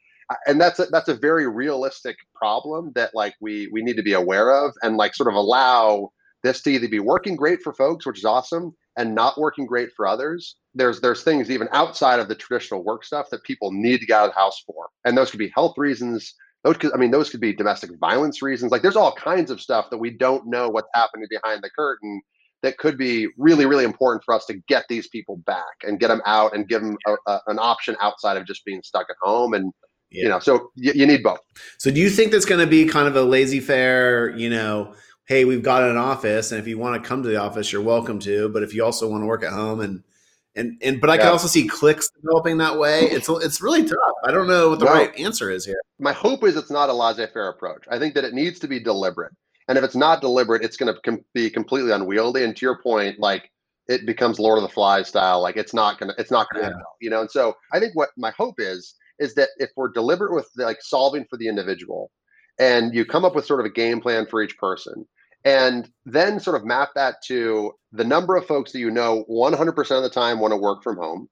and 0.47 0.61
that's 0.61 0.79
a, 0.79 0.87
that's 0.87 1.09
a 1.09 1.15
very 1.15 1.49
realistic 1.49 2.17
problem 2.35 2.93
that 2.95 3.11
like 3.15 3.35
we 3.41 3.69
we 3.73 3.83
need 3.83 3.97
to 3.97 4.03
be 4.03 4.13
aware 4.13 4.53
of 4.53 4.73
and 4.83 4.97
like 4.97 5.15
sort 5.15 5.29
of 5.29 5.35
allow 5.35 6.11
this 6.43 6.63
to 6.63 6.71
either 6.71 6.89
be 6.89 7.01
working 7.01 7.37
great 7.37 7.61
for 7.63 7.75
folks 7.75 8.07
which 8.07 8.19
is 8.19 8.25
awesome 8.25 8.73
and 8.97 9.15
not 9.15 9.39
working 9.39 9.67
great 9.67 9.89
for 9.97 10.07
others 10.07 10.57
there's 10.75 11.01
there's 11.01 11.23
things 11.23 11.51
even 11.51 11.69
outside 11.73 12.21
of 12.21 12.29
the 12.29 12.35
traditional 12.35 12.85
work 12.85 13.05
stuff 13.05 13.27
that 13.31 13.43
people 13.43 13.73
need 13.73 13.99
to 13.99 14.07
get 14.07 14.21
out 14.21 14.29
of 14.29 14.35
the 14.35 14.41
house 14.41 14.63
for 14.67 14.87
and 15.05 15.17
those 15.17 15.31
could 15.31 15.39
be 15.39 15.53
health 15.55 15.77
reasons 15.77 16.35
those 16.65 16.77
could, 16.77 16.93
I 16.93 16.97
mean, 16.97 17.11
those 17.11 17.31
could 17.31 17.41
be 17.41 17.55
domestic 17.55 17.91
violence 17.99 18.43
reasons. 18.43 18.71
Like, 18.71 18.83
there's 18.83 18.97
all 18.97 19.13
kinds 19.13 19.51
of 19.51 19.61
stuff 19.61 19.91
that 19.91 19.99
we 19.99 20.11
don't 20.11 20.47
know 20.47 20.69
what's 20.69 20.89
happening 20.95 21.27
behind 21.31 21.63
the 21.63 21.71
curtain 21.71 22.21
that 22.63 22.77
could 22.77 22.99
be 22.99 23.29
really, 23.39 23.65
really 23.65 23.85
important 23.85 24.23
for 24.25 24.35
us 24.35 24.45
to 24.47 24.55
get 24.69 24.85
these 24.89 25.09
people 25.09 25.39
back 25.47 25.65
and 25.83 25.99
get 25.99 26.09
them 26.09 26.21
out 26.27 26.55
and 26.55 26.69
give 26.69 26.83
them 26.83 26.97
a, 27.07 27.17
a, 27.27 27.41
an 27.47 27.59
option 27.59 27.97
outside 28.01 28.37
of 28.37 28.47
just 28.47 28.65
being 28.65 28.83
stuck 28.83 29.07
at 29.09 29.17
home. 29.23 29.55
And 29.55 29.73
yeah. 30.11 30.25
you 30.25 30.29
know, 30.29 30.39
so 30.39 30.71
y- 30.77 30.93
you 30.95 31.07
need 31.07 31.23
both. 31.23 31.41
So, 31.79 31.91
do 31.91 32.01
you 32.01 32.11
think 32.11 32.33
that's 32.33 32.45
going 32.45 32.61
to 32.61 32.67
be 32.67 32.85
kind 32.85 33.09
of 33.09 33.17
a 33.17 33.23
laissez-faire? 33.23 34.37
You 34.37 34.51
know, 34.51 34.95
hey, 35.27 35.45
we've 35.45 35.63
got 35.63 35.83
an 35.83 35.97
office, 35.97 36.53
and 36.53 36.61
if 36.61 36.67
you 36.67 36.77
want 36.77 37.03
to 37.03 37.09
come 37.09 37.23
to 37.23 37.29
the 37.29 37.37
office, 37.37 37.73
you're 37.73 37.81
welcome 37.83 38.19
to. 38.21 38.49
But 38.51 38.63
if 38.63 38.75
you 38.75 38.85
also 38.85 39.09
want 39.09 39.23
to 39.23 39.27
work 39.27 39.43
at 39.43 39.53
home 39.53 39.81
and 39.81 40.03
and 40.57 40.77
and 40.83 41.01
but 41.01 41.11
I 41.11 41.15
yeah. 41.15 41.23
can 41.23 41.33
also 41.33 41.49
see 41.49 41.67
cliques 41.67 42.11
developing 42.11 42.59
that 42.59 42.79
way. 42.79 43.03
It's 43.03 43.29
it's 43.29 43.61
really 43.61 43.85
tough. 43.85 43.97
I 44.25 44.33
don't 44.33 44.49
know 44.49 44.71
what 44.71 44.81
the 44.81 44.87
right 44.87 45.17
answer 45.19 45.51
is 45.51 45.65
here. 45.65 45.81
My 45.99 46.13
hope 46.13 46.45
is 46.45 46.57
it's 46.57 46.71
not 46.71 46.89
a 46.89 46.93
laissez-faire 46.93 47.49
approach. 47.49 47.85
I 47.91 47.99
think 47.99 48.15
that 48.15 48.25
it 48.25 48.35
needs 48.35 48.59
to 48.61 48.69
be 48.69 48.81
deliberate, 48.81 49.33
and 49.69 49.79
if 49.79 49.85
it's 49.85 49.97
not 49.97 50.21
deliberate, 50.21 50.65
it's 50.65 50.77
going 50.77 50.93
to 50.93 51.01
com- 51.03 51.25
be 51.35 51.51
completely 51.51 51.93
unwieldy. 51.93 52.45
And 52.45 52.57
to 52.57 52.67
your 52.67 52.83
point, 52.83 53.19
like 53.21 53.51
it 53.89 54.07
becomes 54.07 54.39
Lord 54.39 54.59
of 54.59 54.63
the 54.63 54.69
Flies 54.69 55.09
style. 55.09 55.41
Like 55.41 55.57
it's 55.57 55.75
not 55.75 55.99
gonna 55.99 56.15
it's 56.19 56.31
not 56.31 56.49
gonna 56.53 56.67
yeah. 56.67 56.75
well, 56.75 56.97
you 57.01 57.11
know. 57.11 57.21
And 57.21 57.31
so 57.31 57.57
I 57.73 57.79
think 57.79 57.95
what 57.95 58.11
my 58.17 58.33
hope 58.37 58.57
is 58.59 58.95
is 59.19 59.35
that 59.35 59.51
if 59.59 59.71
we're 59.77 59.91
deliberate 59.91 60.35
with 60.35 60.49
like 60.57 60.79
solving 60.81 61.27
for 61.29 61.37
the 61.37 61.47
individual, 61.47 62.11
and 62.59 62.95
you 62.95 63.05
come 63.05 63.25
up 63.25 63.35
with 63.35 63.47
sort 63.47 63.61
of 63.61 63.67
a 63.67 63.71
game 63.71 64.01
plan 64.01 64.27
for 64.27 64.43
each 64.43 64.57
person 64.59 65.07
and 65.45 65.91
then 66.05 66.41
sort 66.41 66.57
of 66.57 66.65
map 66.65 66.91
that 66.95 67.17
to 67.27 67.73
the 67.93 68.05
number 68.05 68.37
of 68.37 68.47
folks 68.47 68.73
that 68.73 68.79
you 68.79 68.91
know 68.91 69.25
100% 69.31 69.97
of 69.97 70.03
the 70.03 70.11
time 70.11 70.39
want 70.39 70.53
to 70.53 70.57
work 70.57 70.83
from 70.83 70.97
home. 70.97 71.29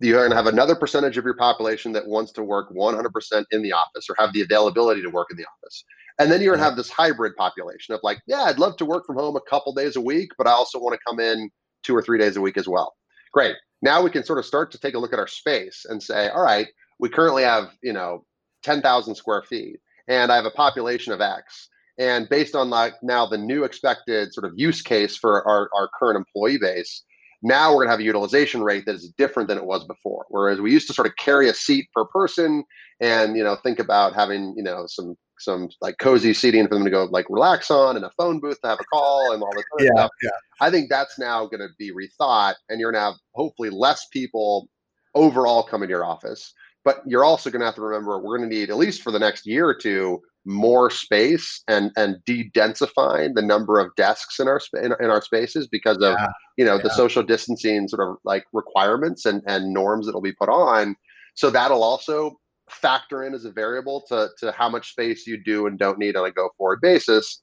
You're 0.00 0.18
going 0.18 0.30
to 0.30 0.36
have 0.36 0.46
another 0.46 0.74
percentage 0.74 1.18
of 1.18 1.24
your 1.24 1.36
population 1.36 1.92
that 1.92 2.06
wants 2.06 2.32
to 2.32 2.42
work 2.42 2.70
100% 2.74 3.44
in 3.52 3.62
the 3.62 3.72
office 3.72 4.06
or 4.08 4.16
have 4.18 4.32
the 4.32 4.42
availability 4.42 5.02
to 5.02 5.10
work 5.10 5.28
in 5.30 5.36
the 5.36 5.46
office. 5.46 5.84
And 6.18 6.30
then 6.30 6.40
you're 6.40 6.52
going 6.52 6.60
to 6.60 6.64
have 6.64 6.76
this 6.76 6.90
hybrid 6.90 7.34
population 7.36 7.92
of 7.92 8.00
like 8.04 8.20
yeah 8.26 8.42
i'd 8.42 8.60
love 8.60 8.76
to 8.76 8.84
work 8.84 9.04
from 9.04 9.16
home 9.16 9.34
a 9.34 9.50
couple 9.50 9.74
days 9.74 9.96
a 9.96 10.00
week 10.00 10.30
but 10.38 10.46
i 10.46 10.52
also 10.52 10.78
want 10.78 10.94
to 10.94 11.00
come 11.04 11.18
in 11.18 11.50
two 11.82 11.94
or 11.94 12.02
three 12.02 12.18
days 12.18 12.36
a 12.36 12.40
week 12.40 12.56
as 12.56 12.68
well. 12.68 12.94
Great. 13.32 13.56
Now 13.82 14.00
we 14.00 14.10
can 14.10 14.24
sort 14.24 14.38
of 14.38 14.46
start 14.46 14.70
to 14.72 14.78
take 14.78 14.94
a 14.94 14.98
look 14.98 15.12
at 15.12 15.18
our 15.18 15.26
space 15.26 15.84
and 15.88 16.02
say 16.02 16.28
all 16.28 16.42
right 16.42 16.68
we 16.98 17.08
currently 17.08 17.42
have 17.42 17.70
you 17.82 17.92
know 17.92 18.24
10,000 18.62 19.14
square 19.14 19.42
feet 19.42 19.78
and 20.08 20.32
i 20.32 20.36
have 20.36 20.46
a 20.46 20.50
population 20.50 21.12
of 21.12 21.20
x 21.20 21.68
and 21.98 22.28
based 22.28 22.54
on 22.54 22.70
like 22.70 22.94
now 23.02 23.26
the 23.26 23.38
new 23.38 23.64
expected 23.64 24.32
sort 24.32 24.46
of 24.46 24.52
use 24.56 24.82
case 24.82 25.16
for 25.16 25.46
our, 25.48 25.70
our 25.74 25.88
current 25.98 26.16
employee 26.16 26.58
base, 26.58 27.02
now 27.42 27.70
we're 27.70 27.84
going 27.84 27.88
to 27.88 27.92
have 27.92 28.00
a 28.00 28.04
utilization 28.04 28.62
rate 28.62 28.84
that 28.86 28.94
is 28.94 29.12
different 29.16 29.48
than 29.48 29.58
it 29.58 29.64
was 29.64 29.84
before. 29.84 30.24
Whereas 30.28 30.60
we 30.60 30.72
used 30.72 30.88
to 30.88 30.94
sort 30.94 31.06
of 31.06 31.14
carry 31.16 31.48
a 31.48 31.54
seat 31.54 31.88
per 31.94 32.04
person 32.06 32.64
and, 33.00 33.36
you 33.36 33.44
know, 33.44 33.56
think 33.62 33.78
about 33.78 34.14
having, 34.14 34.54
you 34.56 34.62
know, 34.62 34.86
some 34.86 35.14
some 35.40 35.68
like 35.80 35.96
cozy 35.98 36.32
seating 36.32 36.66
for 36.66 36.74
them 36.74 36.84
to 36.84 36.90
go 36.90 37.04
like 37.10 37.26
relax 37.28 37.70
on 37.70 37.96
and 37.96 38.04
a 38.04 38.10
phone 38.16 38.40
booth 38.40 38.60
to 38.62 38.68
have 38.68 38.78
a 38.80 38.84
call 38.84 39.32
and 39.32 39.42
all 39.42 39.52
this 39.54 39.64
yeah, 39.80 39.90
stuff. 39.94 40.10
Yeah. 40.22 40.30
I 40.60 40.70
think 40.70 40.88
that's 40.88 41.18
now 41.18 41.46
going 41.46 41.60
to 41.60 41.68
be 41.76 41.92
rethought 41.92 42.54
and 42.68 42.80
you're 42.80 42.92
going 42.92 43.00
to 43.00 43.04
have 43.04 43.18
hopefully 43.34 43.68
less 43.68 44.06
people 44.12 44.68
overall 45.14 45.62
coming 45.62 45.88
to 45.88 45.92
your 45.92 46.04
office. 46.04 46.52
But 46.84 47.02
you're 47.04 47.24
also 47.24 47.50
going 47.50 47.60
to 47.60 47.66
have 47.66 47.74
to 47.74 47.82
remember 47.82 48.18
we're 48.20 48.38
going 48.38 48.48
to 48.48 48.56
need 48.56 48.70
at 48.70 48.76
least 48.76 49.02
for 49.02 49.10
the 49.10 49.18
next 49.18 49.44
year 49.44 49.66
or 49.66 49.74
two 49.74 50.20
more 50.44 50.90
space 50.90 51.62
and 51.68 51.90
and 51.96 52.16
de-densifying 52.26 53.34
the 53.34 53.42
number 53.42 53.80
of 53.80 53.94
desks 53.96 54.38
in 54.38 54.48
our 54.48 54.60
in, 54.82 54.92
in 55.00 55.10
our 55.10 55.22
spaces 55.22 55.66
because 55.66 55.96
of 55.98 56.14
yeah, 56.18 56.26
you 56.58 56.64
know 56.64 56.76
yeah. 56.76 56.82
the 56.82 56.90
social 56.90 57.22
distancing 57.22 57.88
sort 57.88 58.06
of 58.06 58.16
like 58.24 58.44
requirements 58.52 59.24
and 59.24 59.42
and 59.46 59.72
norms 59.72 60.06
that 60.06 60.12
will 60.12 60.20
be 60.20 60.32
put 60.32 60.48
on 60.48 60.96
so 61.34 61.50
that'll 61.50 61.82
also 61.82 62.38
factor 62.68 63.24
in 63.24 63.34
as 63.34 63.44
a 63.44 63.50
variable 63.50 64.04
to 64.08 64.28
to 64.38 64.52
how 64.52 64.68
much 64.68 64.90
space 64.90 65.26
you 65.26 65.42
do 65.42 65.66
and 65.66 65.78
don't 65.78 65.98
need 65.98 66.16
on 66.16 66.26
a 66.26 66.30
go 66.30 66.50
forward 66.58 66.80
basis 66.82 67.42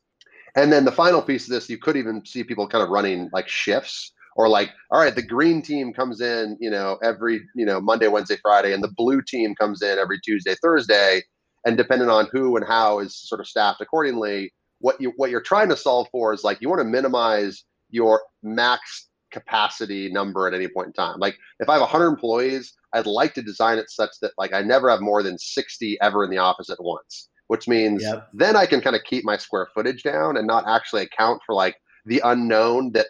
And 0.55 0.71
then 0.71 0.85
the 0.85 0.91
final 0.91 1.21
piece 1.21 1.45
of 1.45 1.51
this, 1.51 1.69
you 1.69 1.77
could 1.77 1.95
even 1.95 2.25
see 2.25 2.43
people 2.43 2.67
kind 2.67 2.83
of 2.83 2.89
running 2.89 3.29
like 3.31 3.47
shifts 3.47 4.11
or 4.35 4.49
like, 4.49 4.71
all 4.91 4.99
right, 4.99 5.15
the 5.15 5.21
green 5.21 5.61
team 5.61 5.93
comes 5.93 6.21
in, 6.21 6.57
you 6.59 6.69
know, 6.69 6.97
every, 7.03 7.41
you 7.55 7.65
know, 7.65 7.79
Monday, 7.79 8.07
Wednesday, 8.07 8.37
Friday, 8.41 8.73
and 8.73 8.83
the 8.83 8.91
blue 8.95 9.21
team 9.21 9.55
comes 9.55 9.81
in 9.81 9.97
every 9.97 10.19
Tuesday, 10.23 10.55
Thursday. 10.61 11.23
And 11.65 11.77
depending 11.77 12.09
on 12.09 12.27
who 12.31 12.55
and 12.57 12.65
how 12.65 12.99
is 12.99 13.15
sort 13.15 13.39
of 13.39 13.47
staffed 13.47 13.81
accordingly, 13.81 14.53
what 14.79 14.99
you 14.99 15.13
what 15.15 15.29
you're 15.29 15.41
trying 15.41 15.69
to 15.69 15.77
solve 15.77 16.07
for 16.11 16.33
is 16.33 16.43
like 16.43 16.59
you 16.61 16.69
want 16.69 16.81
to 16.81 16.85
minimize 16.85 17.63
your 17.89 18.21
max 18.41 19.09
capacity 19.31 20.11
number 20.11 20.47
at 20.47 20.53
any 20.53 20.67
point 20.67 20.87
in 20.87 20.93
time. 20.93 21.19
Like 21.19 21.37
if 21.59 21.69
I 21.69 21.73
have 21.73 21.81
100 21.81 22.07
employees, 22.07 22.73
I'd 22.93 23.05
like 23.05 23.33
to 23.35 23.41
design 23.41 23.77
it 23.77 23.89
such 23.89 24.11
that 24.21 24.31
like 24.37 24.53
I 24.53 24.61
never 24.61 24.89
have 24.89 25.01
more 25.01 25.23
than 25.23 25.37
60 25.37 25.97
ever 26.01 26.23
in 26.23 26.29
the 26.29 26.37
office 26.37 26.69
at 26.69 26.83
once, 26.83 27.29
which 27.47 27.67
means 27.67 28.03
yep. 28.03 28.27
then 28.33 28.55
I 28.55 28.65
can 28.65 28.81
kind 28.81 28.95
of 28.95 29.03
keep 29.03 29.23
my 29.23 29.37
square 29.37 29.67
footage 29.73 30.03
down 30.03 30.37
and 30.37 30.47
not 30.47 30.67
actually 30.67 31.03
account 31.03 31.41
for 31.45 31.55
like 31.55 31.77
the 32.05 32.21
unknown 32.25 32.91
that 32.93 33.07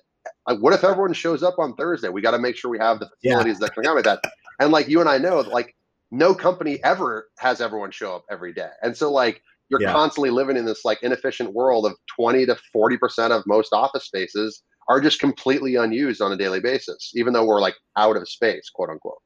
like, 0.47 0.59
what 0.59 0.73
if 0.73 0.83
everyone 0.83 1.13
shows 1.13 1.43
up 1.43 1.55
on 1.57 1.75
Thursday? 1.75 2.09
We 2.09 2.21
got 2.21 2.31
to 2.31 2.39
make 2.39 2.55
sure 2.55 2.69
we 2.69 2.79
have 2.79 2.99
the 2.99 3.09
facilities 3.21 3.57
yeah. 3.59 3.67
that 3.67 3.73
can 3.73 3.83
accommodate 3.83 4.05
that. 4.05 4.31
And 4.59 4.71
like 4.71 4.87
you 4.87 4.99
and 4.99 5.09
I 5.09 5.17
know, 5.17 5.39
like 5.39 5.75
no 6.11 6.35
company 6.35 6.83
ever 6.83 7.29
has 7.39 7.61
everyone 7.61 7.91
show 7.91 8.15
up 8.15 8.25
every 8.29 8.53
day. 8.53 8.69
And 8.83 8.95
so 8.95 9.11
like 9.11 9.41
you're 9.69 9.81
yeah. 9.81 9.93
constantly 9.93 10.29
living 10.29 10.57
in 10.57 10.65
this 10.65 10.83
like 10.83 11.01
inefficient 11.01 11.53
world 11.53 11.85
of 11.85 11.93
20 12.15 12.45
to 12.47 12.57
40% 12.75 13.31
of 13.31 13.43
most 13.47 13.71
office 13.71 14.05
spaces 14.05 14.61
are 14.89 14.99
just 14.99 15.19
completely 15.19 15.75
unused 15.75 16.21
on 16.21 16.33
a 16.33 16.37
daily 16.37 16.59
basis, 16.59 17.11
even 17.15 17.31
though 17.31 17.45
we're 17.45 17.61
like 17.61 17.75
out 17.97 18.17
of 18.17 18.27
space, 18.27 18.69
quote 18.69 18.89
unquote. 18.89 19.19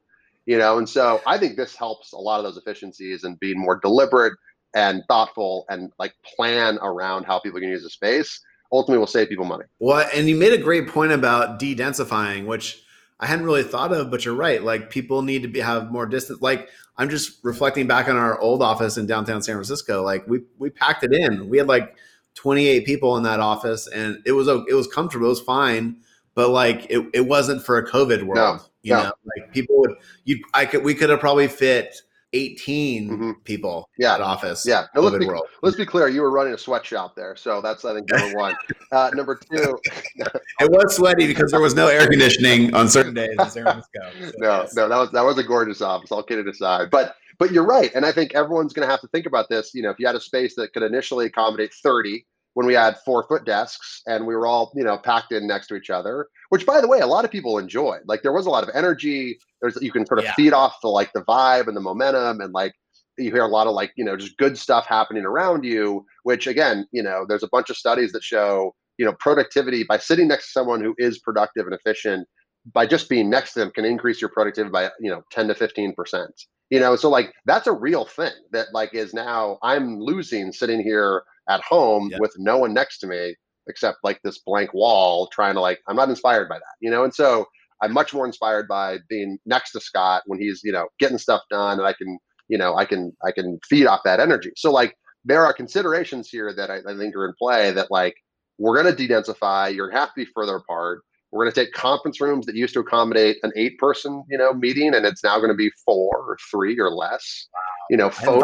You 0.45 0.59
know, 0.59 0.77
and 0.77 0.87
so 0.87 1.21
I 1.25 1.39
think 1.39 1.57
this 1.57 1.75
helps 1.75 2.13
a 2.13 2.17
lot 2.17 2.37
of 2.37 2.43
those 2.43 2.57
efficiencies 2.57 3.23
and 3.23 3.39
being 3.39 3.59
more 3.59 3.79
deliberate 3.81 4.33
and 4.75 5.01
thoughtful 5.07 5.65
and 5.69 5.91
like 5.97 6.13
plan 6.35 6.77
around 6.83 7.23
how 7.23 7.39
people 7.39 7.59
can 7.59 7.69
use 7.69 7.81
the 7.81 7.89
space 7.89 8.39
ultimately 8.71 8.99
will 8.99 9.07
save 9.07 9.29
people 9.29 9.45
money. 9.45 9.63
Well, 9.79 10.07
and 10.13 10.27
you 10.29 10.35
made 10.35 10.53
a 10.53 10.57
great 10.57 10.87
point 10.87 11.11
about 11.11 11.57
de-densifying, 11.57 12.45
which 12.45 12.83
I 13.19 13.27
hadn't 13.27 13.45
really 13.45 13.63
thought 13.63 13.93
of, 13.93 14.11
but 14.11 14.25
you're 14.25 14.35
right. 14.35 14.61
Like 14.61 14.89
people 14.89 15.21
need 15.21 15.43
to 15.43 15.47
be 15.47 15.59
have 15.59 15.91
more 15.91 16.05
distance. 16.05 16.41
Like 16.41 16.69
I'm 16.97 17.09
just 17.09 17.39
reflecting 17.43 17.87
back 17.87 18.07
on 18.07 18.17
our 18.17 18.39
old 18.39 18.61
office 18.61 18.97
in 18.97 19.05
downtown 19.05 19.41
San 19.41 19.55
Francisco. 19.55 20.03
Like 20.03 20.27
we 20.27 20.41
we 20.57 20.69
packed 20.69 21.03
it 21.03 21.13
in. 21.13 21.49
We 21.49 21.57
had 21.57 21.67
like 21.67 21.95
28 22.35 22.85
people 22.85 23.15
in 23.17 23.23
that 23.23 23.39
office, 23.39 23.87
and 23.87 24.17
it 24.25 24.33
was 24.33 24.47
it 24.47 24.73
was 24.73 24.87
comfortable. 24.87 25.27
It 25.27 25.29
was 25.29 25.41
fine, 25.41 25.97
but 26.33 26.49
like 26.49 26.87
it, 26.89 27.07
it 27.13 27.27
wasn't 27.27 27.65
for 27.65 27.77
a 27.77 27.89
COVID 27.89 28.23
world. 28.23 28.59
No, 28.59 28.59
you 28.83 28.93
no. 28.93 29.03
know, 29.03 29.13
like 29.37 29.53
people 29.53 29.79
would 29.79 29.95
you 30.25 30.43
I 30.53 30.65
could 30.65 30.83
we 30.83 30.93
could 30.93 31.09
have 31.09 31.21
probably 31.21 31.47
fit 31.47 32.01
18 32.35 33.09
mm-hmm. 33.09 33.31
people 33.45 33.89
yeah. 33.97 34.15
at 34.15 34.21
office. 34.21 34.65
Yeah. 34.67 34.85
Now, 34.93 35.01
let's, 35.01 35.17
be, 35.17 35.31
let's 35.63 35.77
be 35.77 35.85
clear. 35.85 36.09
You 36.09 36.21
were 36.21 36.31
running 36.31 36.53
a 36.53 36.57
sweatshop 36.57 37.15
there. 37.15 37.35
So 37.35 37.61
that's, 37.61 37.85
I 37.85 37.93
think, 37.93 38.11
number 38.11 38.37
one. 38.37 38.55
Uh, 38.91 39.09
number 39.13 39.39
two. 39.49 39.79
it 40.15 40.71
was 40.71 40.95
sweaty 40.95 41.27
because 41.27 41.51
there 41.51 41.61
was 41.61 41.73
no 41.73 41.87
air 41.87 42.07
conditioning 42.07 42.73
on 42.73 42.89
certain 42.89 43.13
days 43.13 43.35
in 43.39 43.49
San 43.49 43.63
Francisco. 43.63 43.99
So 44.19 44.31
no, 44.37 44.61
yes. 44.61 44.75
no, 44.75 44.89
that 44.89 44.97
was, 44.97 45.11
that 45.11 45.23
was 45.23 45.37
a 45.37 45.43
gorgeous 45.43 45.81
office. 45.81 46.11
All 46.11 46.23
kidding 46.23 46.47
aside. 46.47 46.89
But, 46.91 47.15
but 47.39 47.51
you're 47.51 47.65
right. 47.65 47.91
And 47.95 48.05
I 48.05 48.11
think 48.11 48.35
everyone's 48.35 48.73
going 48.73 48.85
to 48.85 48.91
have 48.91 49.01
to 49.01 49.07
think 49.07 49.25
about 49.25 49.47
this. 49.49 49.73
You 49.73 49.83
know, 49.83 49.89
if 49.89 49.99
you 49.99 50.05
had 50.05 50.15
a 50.15 50.21
space 50.21 50.55
that 50.55 50.73
could 50.73 50.83
initially 50.83 51.27
accommodate 51.27 51.73
30, 51.73 52.25
when 52.55 52.65
we 52.65 52.73
had 52.73 52.97
four 53.05 53.25
foot 53.27 53.45
desks 53.45 54.01
and 54.07 54.25
we 54.25 54.35
were 54.35 54.47
all 54.47 54.71
you 54.75 54.83
know 54.83 54.97
packed 54.97 55.31
in 55.31 55.47
next 55.47 55.67
to 55.67 55.75
each 55.75 55.89
other 55.89 56.27
which 56.49 56.65
by 56.65 56.81
the 56.81 56.87
way 56.87 56.99
a 56.99 57.07
lot 57.07 57.25
of 57.25 57.31
people 57.31 57.57
enjoyed. 57.57 58.01
Like 58.05 58.21
there 58.21 58.31
was 58.31 58.45
a 58.45 58.49
lot 58.49 58.63
of 58.63 58.69
energy. 58.73 59.37
There's 59.61 59.77
you 59.81 59.91
can 59.91 60.05
sort 60.05 60.19
of 60.19 60.25
yeah. 60.25 60.33
feed 60.35 60.53
off 60.53 60.77
the 60.81 60.89
like 60.89 61.11
the 61.13 61.23
vibe 61.23 61.67
and 61.67 61.75
the 61.75 61.81
momentum 61.81 62.41
and 62.41 62.53
like 62.53 62.73
you 63.17 63.31
hear 63.31 63.43
a 63.43 63.47
lot 63.47 63.67
of 63.67 63.73
like 63.73 63.91
you 63.95 64.03
know 64.03 64.17
just 64.17 64.37
good 64.37 64.57
stuff 64.57 64.85
happening 64.85 65.25
around 65.25 65.63
you 65.63 66.05
which 66.23 66.47
again 66.47 66.85
you 66.91 67.01
know 67.01 67.25
there's 67.27 67.43
a 67.43 67.49
bunch 67.51 67.69
of 67.69 67.77
studies 67.77 68.11
that 68.11 68.23
show 68.23 68.73
you 68.97 69.05
know 69.05 69.13
productivity 69.19 69.83
by 69.83 69.97
sitting 69.97 70.27
next 70.27 70.45
to 70.45 70.51
someone 70.51 70.81
who 70.81 70.93
is 70.97 71.19
productive 71.19 71.65
and 71.65 71.75
efficient 71.75 72.27
by 72.73 72.85
just 72.85 73.09
being 73.09 73.29
next 73.29 73.53
to 73.53 73.59
them 73.59 73.71
can 73.71 73.85
increase 73.85 74.19
your 74.19 74.29
productivity 74.29 74.71
by 74.71 74.89
you 74.99 75.09
know 75.09 75.21
10 75.31 75.47
to 75.49 75.55
15 75.55 75.93
percent. 75.93 76.31
You 76.69 76.79
know 76.79 76.95
so 76.95 77.09
like 77.09 77.31
that's 77.45 77.67
a 77.67 77.73
real 77.73 78.05
thing 78.05 78.33
that 78.51 78.67
like 78.73 78.93
is 78.93 79.13
now 79.13 79.59
i'm 79.61 79.99
losing 79.99 80.51
sitting 80.51 80.81
here 80.81 81.23
at 81.49 81.61
home 81.61 82.09
yep. 82.11 82.19
with 82.19 82.33
no 82.37 82.57
one 82.57 82.73
next 82.73 82.99
to 82.99 83.07
me 83.07 83.35
except 83.67 83.97
like 84.03 84.19
this 84.23 84.39
blank 84.39 84.73
wall 84.73 85.27
trying 85.27 85.53
to 85.53 85.61
like 85.61 85.79
i'm 85.87 85.95
not 85.95 86.09
inspired 86.09 86.47
by 86.47 86.57
that 86.57 86.75
you 86.81 86.89
know 86.89 87.03
and 87.03 87.13
so 87.13 87.45
i'm 87.81 87.91
much 87.91 88.13
more 88.13 88.25
inspired 88.25 88.67
by 88.67 88.97
being 89.09 89.37
next 89.45 89.71
to 89.71 89.79
scott 89.79 90.23
when 90.25 90.39
he's 90.39 90.61
you 90.63 90.71
know 90.71 90.87
getting 90.99 91.17
stuff 91.17 91.41
done 91.49 91.77
and 91.77 91.87
i 91.87 91.93
can 91.93 92.17
you 92.47 92.57
know 92.57 92.75
i 92.75 92.85
can 92.85 93.11
i 93.25 93.31
can 93.31 93.59
feed 93.67 93.87
off 93.87 94.01
that 94.05 94.19
energy 94.19 94.51
so 94.55 94.71
like 94.71 94.95
there 95.23 95.45
are 95.45 95.53
considerations 95.53 96.29
here 96.29 96.53
that 96.53 96.69
i, 96.69 96.77
I 96.77 96.97
think 96.97 97.15
are 97.15 97.27
in 97.27 97.33
play 97.39 97.71
that 97.71 97.91
like 97.91 98.15
we're 98.57 98.81
going 98.81 98.93
to 98.93 98.95
de-densify 98.95 99.73
you're 99.73 99.87
going 99.87 99.95
to 99.95 99.99
have 99.99 100.13
to 100.13 100.25
be 100.25 100.31
further 100.33 100.55
apart 100.55 101.01
we're 101.31 101.43
going 101.43 101.53
to 101.53 101.65
take 101.65 101.73
conference 101.73 102.21
rooms 102.21 102.45
that 102.45 102.55
used 102.55 102.73
to 102.75 102.79
accommodate 102.79 103.37
an 103.43 103.51
eight 103.55 103.77
person 103.77 104.23
you 104.29 104.37
know 104.37 104.53
meeting 104.53 104.93
and 104.93 105.05
it's 105.05 105.23
now 105.23 105.37
going 105.37 105.49
to 105.49 105.55
be 105.55 105.71
four 105.83 106.11
or 106.15 106.37
three 106.49 106.79
or 106.79 106.91
less 106.91 107.47
wow. 107.53 107.59
you 107.89 107.97
know 107.97 108.09
phone, 108.09 108.41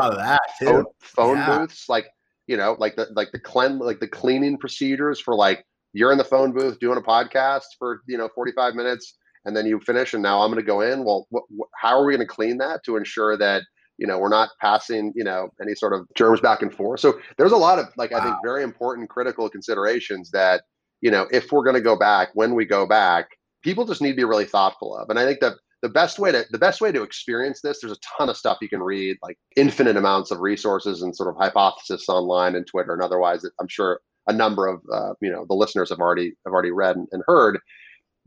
phone, 0.60 0.86
phone 1.00 1.38
yeah. 1.38 1.60
booths 1.60 1.88
like 1.88 2.08
you 2.48 2.58
know, 2.58 2.76
like 2.80 2.96
the 2.96 3.08
like 3.16 3.32
the 3.32 3.40
clean 3.40 3.80
like 3.80 4.00
the 4.00 4.08
cleaning 4.08 4.58
procedures 4.58 5.20
for 5.20 5.36
like 5.36 5.66
you're 5.94 6.12
in 6.12 6.18
the 6.18 6.24
phone 6.24 6.52
booth 6.52 6.80
doing 6.80 6.98
a 6.98 7.02
podcast 7.02 7.64
for 7.78 8.02
you 8.08 8.18
know 8.18 8.30
45 8.34 8.76
minutes 8.76 9.18
and 9.46 9.56
then 9.56 9.66
you 9.66 9.80
finish 9.80 10.14
and 10.14 10.24
now 10.24 10.42
I'm 10.42 10.52
going 10.52 10.64
to 10.64 10.66
go 10.66 10.82
in. 10.82 11.04
Well, 11.04 11.28
wh- 11.34 11.48
wh- 11.58 11.70
how 11.82 12.00
are 12.00 12.06
we 12.06 12.14
going 12.14 12.28
to 12.28 12.34
clean 12.34 12.58
that 12.58 12.84
to 12.86 12.98
ensure 12.98 13.38
that 13.38 13.64
you 13.98 14.08
know 14.08 14.18
we're 14.18 14.30
not 14.30 14.50
passing 14.60 15.12
you 15.16 15.24
know 15.24 15.50
any 15.62 15.76
sort 15.76 15.94
of 15.94 16.08
germs 16.16 16.42
back 16.42 16.62
and 16.62 16.74
forth? 16.74 17.00
So 17.00 17.20
there's 17.38 17.52
a 17.52 17.58
lot 17.58 17.80
of 17.80 17.88
like 17.98 18.12
wow. 18.12 18.20
I 18.20 18.24
think 18.24 18.36
very 18.44 18.64
important 18.64 19.10
critical 19.10 19.50
considerations 19.50 20.32
that 20.32 20.64
you 21.02 21.12
know 21.12 21.28
if 21.32 21.52
we're 21.52 21.64
going 21.64 21.76
to 21.76 21.82
go 21.82 21.98
back 21.98 22.30
when 22.34 22.56
we 22.56 22.66
go 22.66 22.86
back, 22.86 23.30
people 23.64 23.86
just 23.86 24.02
need 24.02 24.12
to 24.12 24.18
be 24.18 24.24
really 24.24 24.46
thoughtful 24.46 24.96
of. 24.96 25.10
And 25.10 25.20
I 25.20 25.26
think 25.26 25.40
that 25.42 25.54
the 25.82 25.90
best 25.90 26.20
way 26.20 26.32
to 26.32 26.46
the 26.52 26.58
best 26.58 26.82
way 26.82 26.92
to 26.92 27.04
experience 27.04 27.62
this 27.62 27.82
there's 27.82 27.94
a 27.94 28.18
ton 28.18 28.30
of 28.30 28.38
stuff 28.38 28.58
you 28.62 28.70
can 28.70 28.82
read 28.82 29.18
like 29.22 29.38
infinite 29.56 29.98
amounts 29.98 30.32
of 30.32 30.40
resources 30.40 31.02
and 31.02 31.16
sort 31.16 31.30
of 31.30 31.36
hypothesis 31.36 32.08
online 32.08 32.56
and 32.56 32.68
twitter 32.68 32.94
and 32.94 33.02
otherwise 33.02 33.44
i'm 33.60 33.68
sure 33.68 34.00
a 34.28 34.34
number 34.34 34.68
of 34.68 34.82
uh, 34.94 35.14
you 35.22 35.32
know 35.32 35.46
the 35.48 35.56
listeners 35.56 35.90
have 35.90 36.00
already 36.00 36.34
have 36.46 36.54
already 36.54 36.72
read 36.72 36.96
and, 36.96 37.08
and, 37.12 37.24
heard. 37.26 37.60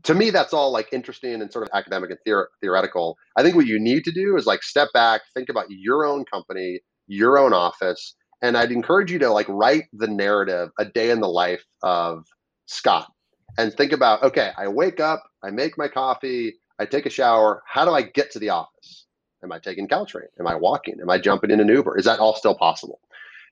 To 0.03 0.13
me 0.13 0.29
that's 0.29 0.53
all 0.53 0.71
like 0.71 0.89
interesting 0.91 1.41
and 1.41 1.51
sort 1.51 1.63
of 1.63 1.69
academic 1.73 2.11
and 2.11 2.19
theor- 2.27 2.47
theoretical. 2.61 3.17
I 3.37 3.43
think 3.43 3.55
what 3.55 3.65
you 3.65 3.79
need 3.79 4.03
to 4.03 4.11
do 4.11 4.37
is 4.37 4.45
like 4.45 4.61
step 4.61 4.89
back 4.93 5.21
think 5.33 5.49
about 5.49 5.65
your 5.69 6.05
own 6.05 6.25
company 6.25 6.81
your 7.07 7.37
own 7.37 7.53
office 7.53 8.15
and 8.41 8.57
i'd 8.57 8.71
encourage 8.71 9.11
you 9.11 9.19
to 9.19 9.29
like 9.29 9.47
write 9.47 9.83
the 9.93 10.07
narrative 10.07 10.69
a 10.79 10.85
day 10.85 11.11
in 11.11 11.19
the 11.19 11.27
life 11.27 11.63
of 11.83 12.25
scott 12.65 13.11
and 13.57 13.73
think 13.73 13.91
about 13.91 14.23
okay 14.23 14.51
i 14.57 14.67
wake 14.67 14.99
up 14.99 15.21
i 15.43 15.51
make 15.51 15.77
my 15.77 15.87
coffee 15.87 16.53
I 16.79 16.85
take 16.85 17.05
a 17.05 17.09
shower. 17.09 17.63
How 17.67 17.85
do 17.85 17.91
I 17.91 18.01
get 18.01 18.31
to 18.31 18.39
the 18.39 18.49
office? 18.49 19.05
Am 19.43 19.51
I 19.51 19.59
taking 19.59 19.87
Caltrain? 19.87 20.27
Am 20.39 20.47
I 20.47 20.55
walking? 20.55 20.99
Am 21.01 21.09
I 21.09 21.17
jumping 21.17 21.51
in 21.51 21.59
an 21.59 21.67
Uber? 21.67 21.97
Is 21.97 22.05
that 22.05 22.19
all 22.19 22.35
still 22.35 22.55
possible? 22.55 22.99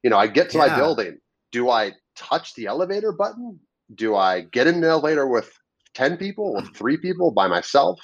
You 0.03 0.09
know, 0.09 0.17
I 0.17 0.27
get 0.27 0.49
to 0.51 0.57
yeah. 0.57 0.67
my 0.67 0.75
building. 0.75 1.17
Do 1.51 1.69
I 1.69 1.93
touch 2.15 2.55
the 2.55 2.65
elevator 2.65 3.11
button? 3.11 3.59
Do 3.95 4.15
I 4.15 4.41
get 4.41 4.67
in 4.67 4.75
an 4.75 4.83
elevator 4.83 5.27
with 5.27 5.51
10 5.93 6.17
people, 6.17 6.55
with 6.55 6.75
three 6.75 6.97
people, 6.97 7.31
by 7.31 7.47
myself? 7.47 7.99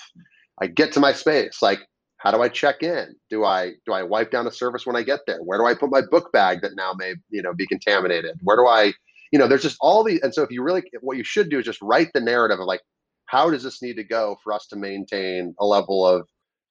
I 0.61 0.67
get 0.67 0.91
to 0.93 0.99
my 0.99 1.13
space. 1.13 1.61
Like, 1.61 1.79
how 2.17 2.31
do 2.31 2.41
I 2.41 2.49
check 2.49 2.83
in? 2.83 3.15
Do 3.29 3.45
I 3.45 3.71
do 3.85 3.93
I 3.93 4.03
wipe 4.03 4.29
down 4.29 4.45
a 4.45 4.51
service 4.51 4.85
when 4.85 4.95
I 4.95 5.03
get 5.03 5.21
there? 5.25 5.39
Where 5.41 5.57
do 5.57 5.65
I 5.65 5.73
put 5.73 5.89
my 5.89 6.01
book 6.01 6.31
bag 6.31 6.61
that 6.61 6.75
now 6.75 6.93
may, 6.93 7.15
you 7.29 7.41
know, 7.41 7.53
be 7.53 7.65
contaminated? 7.65 8.38
Where 8.43 8.57
do 8.57 8.67
I, 8.67 8.93
you 9.31 9.39
know, 9.39 9.47
there's 9.47 9.63
just 9.63 9.77
all 9.79 10.03
these 10.03 10.19
and 10.19 10.33
so 10.33 10.43
if 10.43 10.51
you 10.51 10.61
really 10.61 10.83
what 11.01 11.17
you 11.17 11.23
should 11.23 11.49
do 11.49 11.59
is 11.59 11.65
just 11.65 11.81
write 11.81 12.11
the 12.13 12.19
narrative 12.19 12.59
of 12.59 12.65
like 12.65 12.81
how 13.29 13.51
does 13.51 13.62
this 13.62 13.81
need 13.81 13.95
to 13.95 14.03
go 14.03 14.38
for 14.43 14.53
us 14.53 14.65
to 14.67 14.75
maintain 14.75 15.53
a 15.59 15.65
level 15.65 16.05
of 16.05 16.27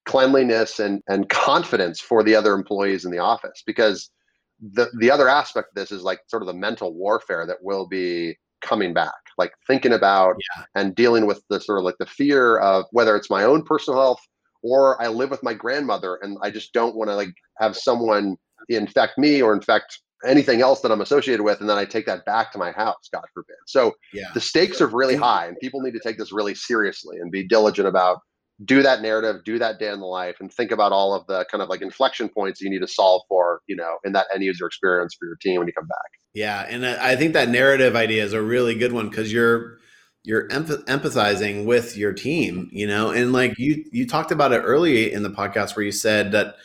cleanliness 0.07 0.81
and, 0.81 1.01
and 1.07 1.29
confidence 1.29 2.01
for 2.01 2.25
the 2.25 2.35
other 2.35 2.53
employees 2.53 3.05
in 3.05 3.13
the 3.13 3.19
office? 3.19 3.63
Because 3.65 4.11
the, 4.73 4.89
the 4.99 5.09
other 5.09 5.29
aspect 5.29 5.69
of 5.69 5.75
this 5.77 5.93
is 5.93 6.03
like 6.03 6.19
sort 6.27 6.43
of 6.43 6.49
the 6.49 6.55
mental 6.55 6.93
warfare 6.95 7.47
that 7.47 7.63
will 7.63 7.87
be 7.87 8.37
coming 8.61 8.93
back, 8.93 9.15
like 9.39 9.53
thinking 9.69 9.93
about 9.93 10.35
yeah. 10.57 10.65
and 10.75 10.97
dealing 10.97 11.27
with 11.27 11.41
the 11.49 11.61
sort 11.61 11.79
of 11.79 11.85
like 11.85 11.95
the 12.01 12.07
fear 12.07 12.59
of 12.59 12.87
whether 12.91 13.15
it's 13.15 13.31
my 13.31 13.45
own 13.45 13.63
personal 13.63 14.01
health 14.01 14.21
or 14.63 15.01
I 15.01 15.07
live 15.07 15.31
with 15.31 15.45
my 15.45 15.55
grandmother 15.55 16.19
and 16.23 16.39
I 16.43 16.51
just 16.51 16.73
don't 16.73 16.97
want 16.97 17.09
to 17.09 17.15
like 17.15 17.33
have 17.59 17.77
someone 17.77 18.37
infect 18.69 19.17
me 19.17 19.41
or 19.41 19.55
infect 19.55 20.01
anything 20.27 20.61
else 20.61 20.81
that 20.81 20.91
I'm 20.91 21.01
associated 21.01 21.43
with, 21.43 21.61
and 21.61 21.69
then 21.69 21.79
I 21.79 21.85
take 21.85 22.07
that 22.07 22.25
back 22.25 22.53
to 22.53 22.59
my 22.59 22.73
house, 22.73 23.09
God 23.13 23.25
forbid. 23.33 23.57
So 23.67 23.95
yeah. 24.13 24.29
the 24.35 24.41
stakes 24.41 24.81
are 24.81 24.87
really 24.87 25.17
high, 25.17 25.47
and 25.47 25.57
people 25.61 25.81
need 25.81 25.93
to 25.93 26.01
take 26.01 26.19
this 26.19 26.33
really 26.33 26.55
seriously 26.55 27.19
and 27.19 27.31
be 27.31 27.47
diligent 27.47 27.89
about 27.89 28.21
do 28.65 28.83
that 28.83 29.03
narrative, 29.03 29.45
do 29.45 29.59
that 29.59 29.79
day 29.79 29.91
in 29.91 30.01
the 30.01 30.07
life, 30.07 30.37
and 30.41 30.53
think 30.53 30.73
about 30.73 30.91
all 30.91 31.15
of 31.15 31.27
the 31.29 31.45
kind 31.51 31.63
of 31.63 31.69
like 31.69 31.81
inflection 31.81 32.29
points 32.29 32.61
you 32.61 32.69
need 32.69 32.81
to 32.81 32.89
solve 32.89 33.23
for, 33.29 33.61
you 33.69 33.77
know, 33.77 33.99
in 34.05 34.13
that 34.13 34.27
end 34.35 34.43
user 34.43 34.67
experience 34.67 35.15
for 35.17 35.27
your 35.27 35.37
team 35.37 35.59
when 35.59 35.69
you 35.69 35.73
come 35.73 35.87
back. 35.87 36.11
Yeah, 36.35 36.67
and 36.69 36.85
I 36.85 37.17
think 37.17 37.33
that 37.35 37.49
narrative 37.49 37.95
idea 37.95 38.25
is 38.25 38.33
a 38.33 38.43
really 38.43 38.75
good 38.75 38.93
one 38.93 39.09
because 39.09 39.33
you're 39.33 39.79
you're 40.25 40.49
empathizing 40.49 41.65
with 41.65 41.97
your 41.97 42.13
team, 42.13 42.69
you 42.73 42.87
know, 42.87 43.11
and 43.11 43.33
like 43.33 43.59
you 43.59 43.85
you 43.93 44.07
talked 44.07 44.33
about 44.33 44.53
it 44.53 44.59
early 44.59 45.13
in 45.13 45.23
the 45.23 45.31
podcast 45.31 45.77
where 45.77 45.85
you 45.85 45.93
said 45.93 46.33
that 46.33 46.57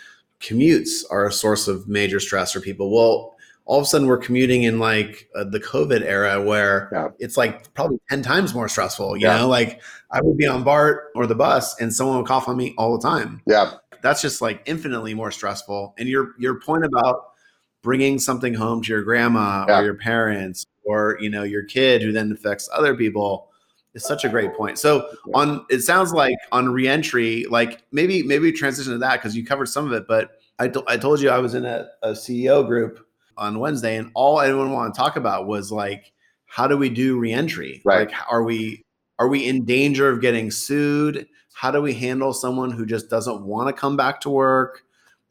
commutes 0.41 1.03
are 1.09 1.27
a 1.27 1.31
source 1.31 1.67
of 1.67 1.87
major 1.87 2.19
stress 2.19 2.51
for 2.51 2.59
people. 2.59 2.91
Well, 2.91 3.32
all 3.65 3.77
of 3.79 3.83
a 3.83 3.85
sudden 3.85 4.07
we're 4.07 4.17
commuting 4.17 4.63
in 4.63 4.77
like 4.79 5.29
uh, 5.35 5.43
the 5.45 5.59
COVID 5.59 6.01
era 6.01 6.41
where 6.41 6.89
Yeah. 6.91 7.09
it's 7.19 7.37
like 7.37 7.73
probably 7.73 7.97
10 8.09 8.21
times 8.21 8.53
more 8.53 8.67
stressful. 8.67 9.15
You 9.17 9.27
Yeah. 9.27 9.37
know, 9.39 9.47
like 9.47 9.81
I 10.11 10.21
would 10.21 10.37
be 10.37 10.45
on 10.47 10.63
BART 10.63 11.11
or 11.15 11.25
the 11.27 11.35
bus 11.35 11.79
and 11.79 11.93
someone 11.93 12.17
would 12.17 12.27
cough 12.27 12.47
on 12.49 12.57
me 12.57 12.73
all 12.77 12.97
the 12.97 13.01
time. 13.07 13.41
Yeah. 13.47 13.71
That's 14.01 14.21
just 14.21 14.41
like 14.41 14.61
infinitely 14.65 15.13
more 15.13 15.31
stressful. 15.31 15.95
And 15.97 16.09
your 16.09 16.33
your 16.37 16.59
point 16.59 16.83
about 16.83 17.29
bringing 17.83 18.19
something 18.19 18.53
home 18.53 18.81
to 18.83 18.89
your 18.91 19.01
grandma 19.01 19.65
Yeah. 19.67 19.79
or 19.79 19.83
your 19.85 19.95
parents 19.95 20.65
or 20.83 21.17
you 21.21 21.29
know 21.29 21.43
your 21.43 21.63
kid 21.63 22.01
who 22.01 22.11
then 22.11 22.31
affects 22.33 22.67
other 22.73 22.95
people 22.95 23.49
is 23.93 24.03
such 24.03 24.25
a 24.25 24.29
great 24.29 24.53
point. 24.55 24.77
So 24.77 25.07
on 25.33 25.65
it 25.69 25.81
sounds 25.81 26.11
like 26.11 26.35
on 26.51 26.67
reentry, 26.69 27.45
like 27.49 27.83
maybe 27.93 28.23
maybe 28.23 28.51
transition 28.51 28.91
to 28.91 28.97
that 28.99 29.21
because 29.21 29.37
you 29.37 29.45
covered 29.45 29.67
some 29.67 29.85
of 29.85 29.93
it, 29.93 30.05
but 30.07 30.31
I, 30.59 30.69
I 30.87 30.97
told 30.97 31.21
you 31.21 31.29
I 31.29 31.39
was 31.39 31.53
in 31.53 31.63
a, 31.65 31.87
a 32.03 32.09
CEO 32.11 32.65
group 32.67 32.99
on 33.37 33.59
Wednesday, 33.59 33.97
and 33.97 34.11
all 34.13 34.41
anyone 34.41 34.71
wanted 34.71 34.93
to 34.93 34.97
talk 34.97 35.15
about 35.15 35.47
was 35.47 35.71
like, 35.71 36.11
how 36.45 36.67
do 36.67 36.77
we 36.77 36.89
do 36.89 37.17
reentry? 37.17 37.81
Right. 37.83 38.07
Like, 38.09 38.17
are 38.29 38.43
we 38.43 38.85
are 39.19 39.27
we 39.27 39.45
in 39.45 39.65
danger 39.65 40.09
of 40.09 40.21
getting 40.21 40.51
sued? 40.51 41.27
How 41.53 41.71
do 41.71 41.81
we 41.81 41.93
handle 41.93 42.33
someone 42.33 42.71
who 42.71 42.85
just 42.85 43.09
doesn't 43.09 43.43
want 43.43 43.67
to 43.67 43.79
come 43.79 43.95
back 43.95 44.21
to 44.21 44.29
work? 44.29 44.83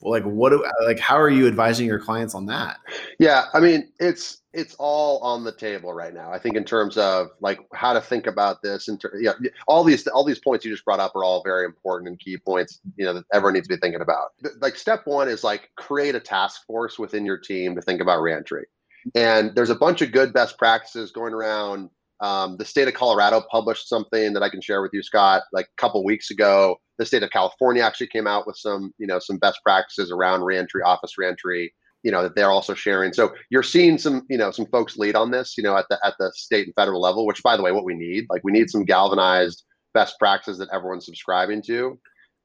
Like, 0.02 0.24
what 0.24 0.50
do 0.50 0.64
like? 0.84 0.98
How 0.98 1.16
are 1.16 1.30
you 1.30 1.46
advising 1.46 1.86
your 1.86 1.98
clients 1.98 2.34
on 2.34 2.46
that? 2.46 2.78
Yeah, 3.18 3.44
I 3.54 3.60
mean, 3.60 3.90
it's 4.00 4.42
it's 4.52 4.74
all 4.78 5.18
on 5.20 5.44
the 5.44 5.52
table 5.52 5.92
right 5.92 6.12
now. 6.12 6.32
I 6.32 6.38
think 6.38 6.56
in 6.56 6.64
terms 6.64 6.98
of 6.98 7.28
like 7.40 7.60
how 7.72 7.92
to 7.92 8.00
think 8.00 8.26
about 8.26 8.62
this, 8.62 8.88
and 8.88 9.00
ter- 9.00 9.18
yeah, 9.18 9.32
all 9.66 9.84
these 9.84 10.06
all 10.08 10.24
these 10.24 10.38
points 10.38 10.64
you 10.64 10.70
just 10.70 10.84
brought 10.84 11.00
up 11.00 11.14
are 11.16 11.24
all 11.24 11.42
very 11.42 11.64
important 11.64 12.08
and 12.08 12.18
key 12.18 12.36
points. 12.36 12.80
You 12.96 13.04
know 13.04 13.14
that 13.14 13.24
everyone 13.32 13.54
needs 13.54 13.68
to 13.68 13.74
be 13.74 13.80
thinking 13.80 14.02
about. 14.02 14.30
Like 14.60 14.76
step 14.76 15.02
one 15.06 15.28
is 15.28 15.44
like 15.44 15.70
create 15.76 16.14
a 16.14 16.20
task 16.20 16.66
force 16.66 16.98
within 16.98 17.24
your 17.24 17.38
team 17.38 17.74
to 17.76 17.82
think 17.82 18.00
about 18.00 18.20
reentry, 18.20 18.66
and 19.14 19.54
there's 19.54 19.70
a 19.70 19.74
bunch 19.74 20.02
of 20.02 20.12
good 20.12 20.32
best 20.32 20.58
practices 20.58 21.12
going 21.12 21.32
around. 21.32 21.90
Um, 22.22 22.56
the 22.56 22.64
state 22.64 22.88
of 22.88 22.94
Colorado 22.94 23.42
published 23.50 23.88
something 23.88 24.32
that 24.32 24.42
I 24.42 24.48
can 24.48 24.60
share 24.60 24.80
with 24.80 24.92
you, 24.94 25.02
Scott, 25.02 25.42
like 25.52 25.66
a 25.66 25.80
couple 25.80 26.04
weeks 26.04 26.30
ago. 26.30 26.76
The 26.98 27.04
state 27.04 27.22
of 27.24 27.30
California 27.30 27.82
actually 27.82 28.06
came 28.06 28.26
out 28.28 28.46
with 28.46 28.56
some, 28.56 28.92
you 28.98 29.06
know, 29.08 29.18
some 29.18 29.38
best 29.38 29.58
practices 29.64 30.12
around 30.12 30.42
reentry, 30.42 30.82
office 30.82 31.18
reentry 31.18 31.74
you 32.02 32.10
know 32.10 32.22
that 32.22 32.34
they're 32.34 32.50
also 32.50 32.74
sharing 32.74 33.12
so 33.12 33.32
you're 33.50 33.62
seeing 33.62 33.96
some 33.96 34.26
you 34.28 34.36
know 34.36 34.50
some 34.50 34.66
folks 34.66 34.96
lead 34.96 35.14
on 35.14 35.30
this 35.30 35.56
you 35.56 35.62
know 35.62 35.76
at 35.76 35.86
the 35.88 35.98
at 36.04 36.14
the 36.18 36.32
state 36.34 36.66
and 36.66 36.74
federal 36.74 37.00
level 37.00 37.26
which 37.26 37.42
by 37.42 37.56
the 37.56 37.62
way 37.62 37.72
what 37.72 37.84
we 37.84 37.94
need 37.94 38.26
like 38.30 38.42
we 38.44 38.52
need 38.52 38.70
some 38.70 38.84
galvanized 38.84 39.64
best 39.94 40.18
practices 40.18 40.58
that 40.58 40.68
everyone's 40.72 41.06
subscribing 41.06 41.62
to 41.62 41.98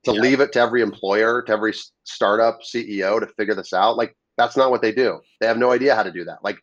to 0.03 0.13
Yeah. 0.13 0.21
leave 0.21 0.39
it 0.39 0.51
to 0.53 0.59
every 0.59 0.81
employer 0.81 1.41
to 1.43 1.51
every 1.51 1.73
startup 2.03 2.59
ceo 2.61 3.19
to 3.19 3.27
figure 3.37 3.55
this 3.55 3.73
out 3.73 3.97
like 3.97 4.15
that's 4.37 4.57
not 4.57 4.69
what 4.69 4.81
they 4.81 4.91
do 4.91 5.19
they 5.41 5.47
have 5.47 5.57
no 5.57 5.71
idea 5.71 5.95
how 5.95 6.03
to 6.03 6.11
do 6.11 6.23
that 6.25 6.39
like 6.43 6.57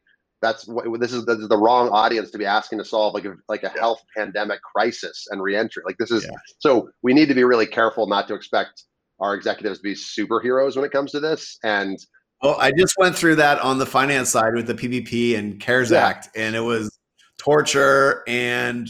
that's 0.44 0.66
what 0.68 1.00
this 1.00 1.12
is 1.12 1.24
the, 1.24 1.34
the 1.36 1.56
wrong 1.56 1.88
audience 1.88 2.30
to 2.30 2.38
be 2.38 2.44
asking 2.44 2.78
to 2.78 2.84
solve 2.84 3.14
like 3.14 3.24
a 3.24 3.34
like 3.48 3.62
a 3.62 3.70
health 3.70 4.00
pandemic 4.16 4.60
crisis 4.62 5.26
and 5.30 5.42
reentry 5.42 5.82
like 5.86 5.96
this 5.98 6.10
is 6.10 6.24
Yeah. 6.24 6.36
so 6.58 6.90
we 7.02 7.14
need 7.14 7.28
to 7.28 7.34
be 7.34 7.44
really 7.44 7.66
careful 7.66 8.06
not 8.06 8.28
to 8.28 8.34
expect 8.34 8.82
our 9.20 9.34
executives 9.34 9.78
to 9.78 9.82
be 9.82 9.94
superheroes 9.94 10.76
when 10.76 10.84
it 10.84 10.92
comes 10.92 11.12
to 11.12 11.20
this 11.20 11.58
and 11.64 11.98
Well, 12.42 12.56
I 12.60 12.72
just 12.76 12.94
went 12.98 13.16
through 13.16 13.36
that 13.36 13.58
on 13.60 13.78
the 13.78 13.86
finance 13.86 14.28
side 14.28 14.54
with 14.54 14.66
the 14.66 14.74
PPP 14.74 15.38
and 15.38 15.58
CARES 15.58 15.90
Yeah. 15.92 16.06
Act, 16.06 16.28
and 16.36 16.54
it 16.54 16.60
was 16.60 16.90
torture 17.38 18.22
and 18.28 18.88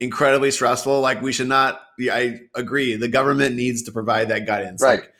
incredibly 0.00 0.50
stressful. 0.50 1.00
Like 1.00 1.20
we 1.22 1.32
should 1.32 1.48
not. 1.48 1.82
I 2.00 2.40
agree. 2.54 2.96
The 2.96 3.08
government 3.08 3.54
needs 3.56 3.82
to 3.84 3.92
provide 3.92 4.28
that 4.28 4.46
guidance. 4.46 4.82
Right. 4.82 5.00
Like, 5.00 5.12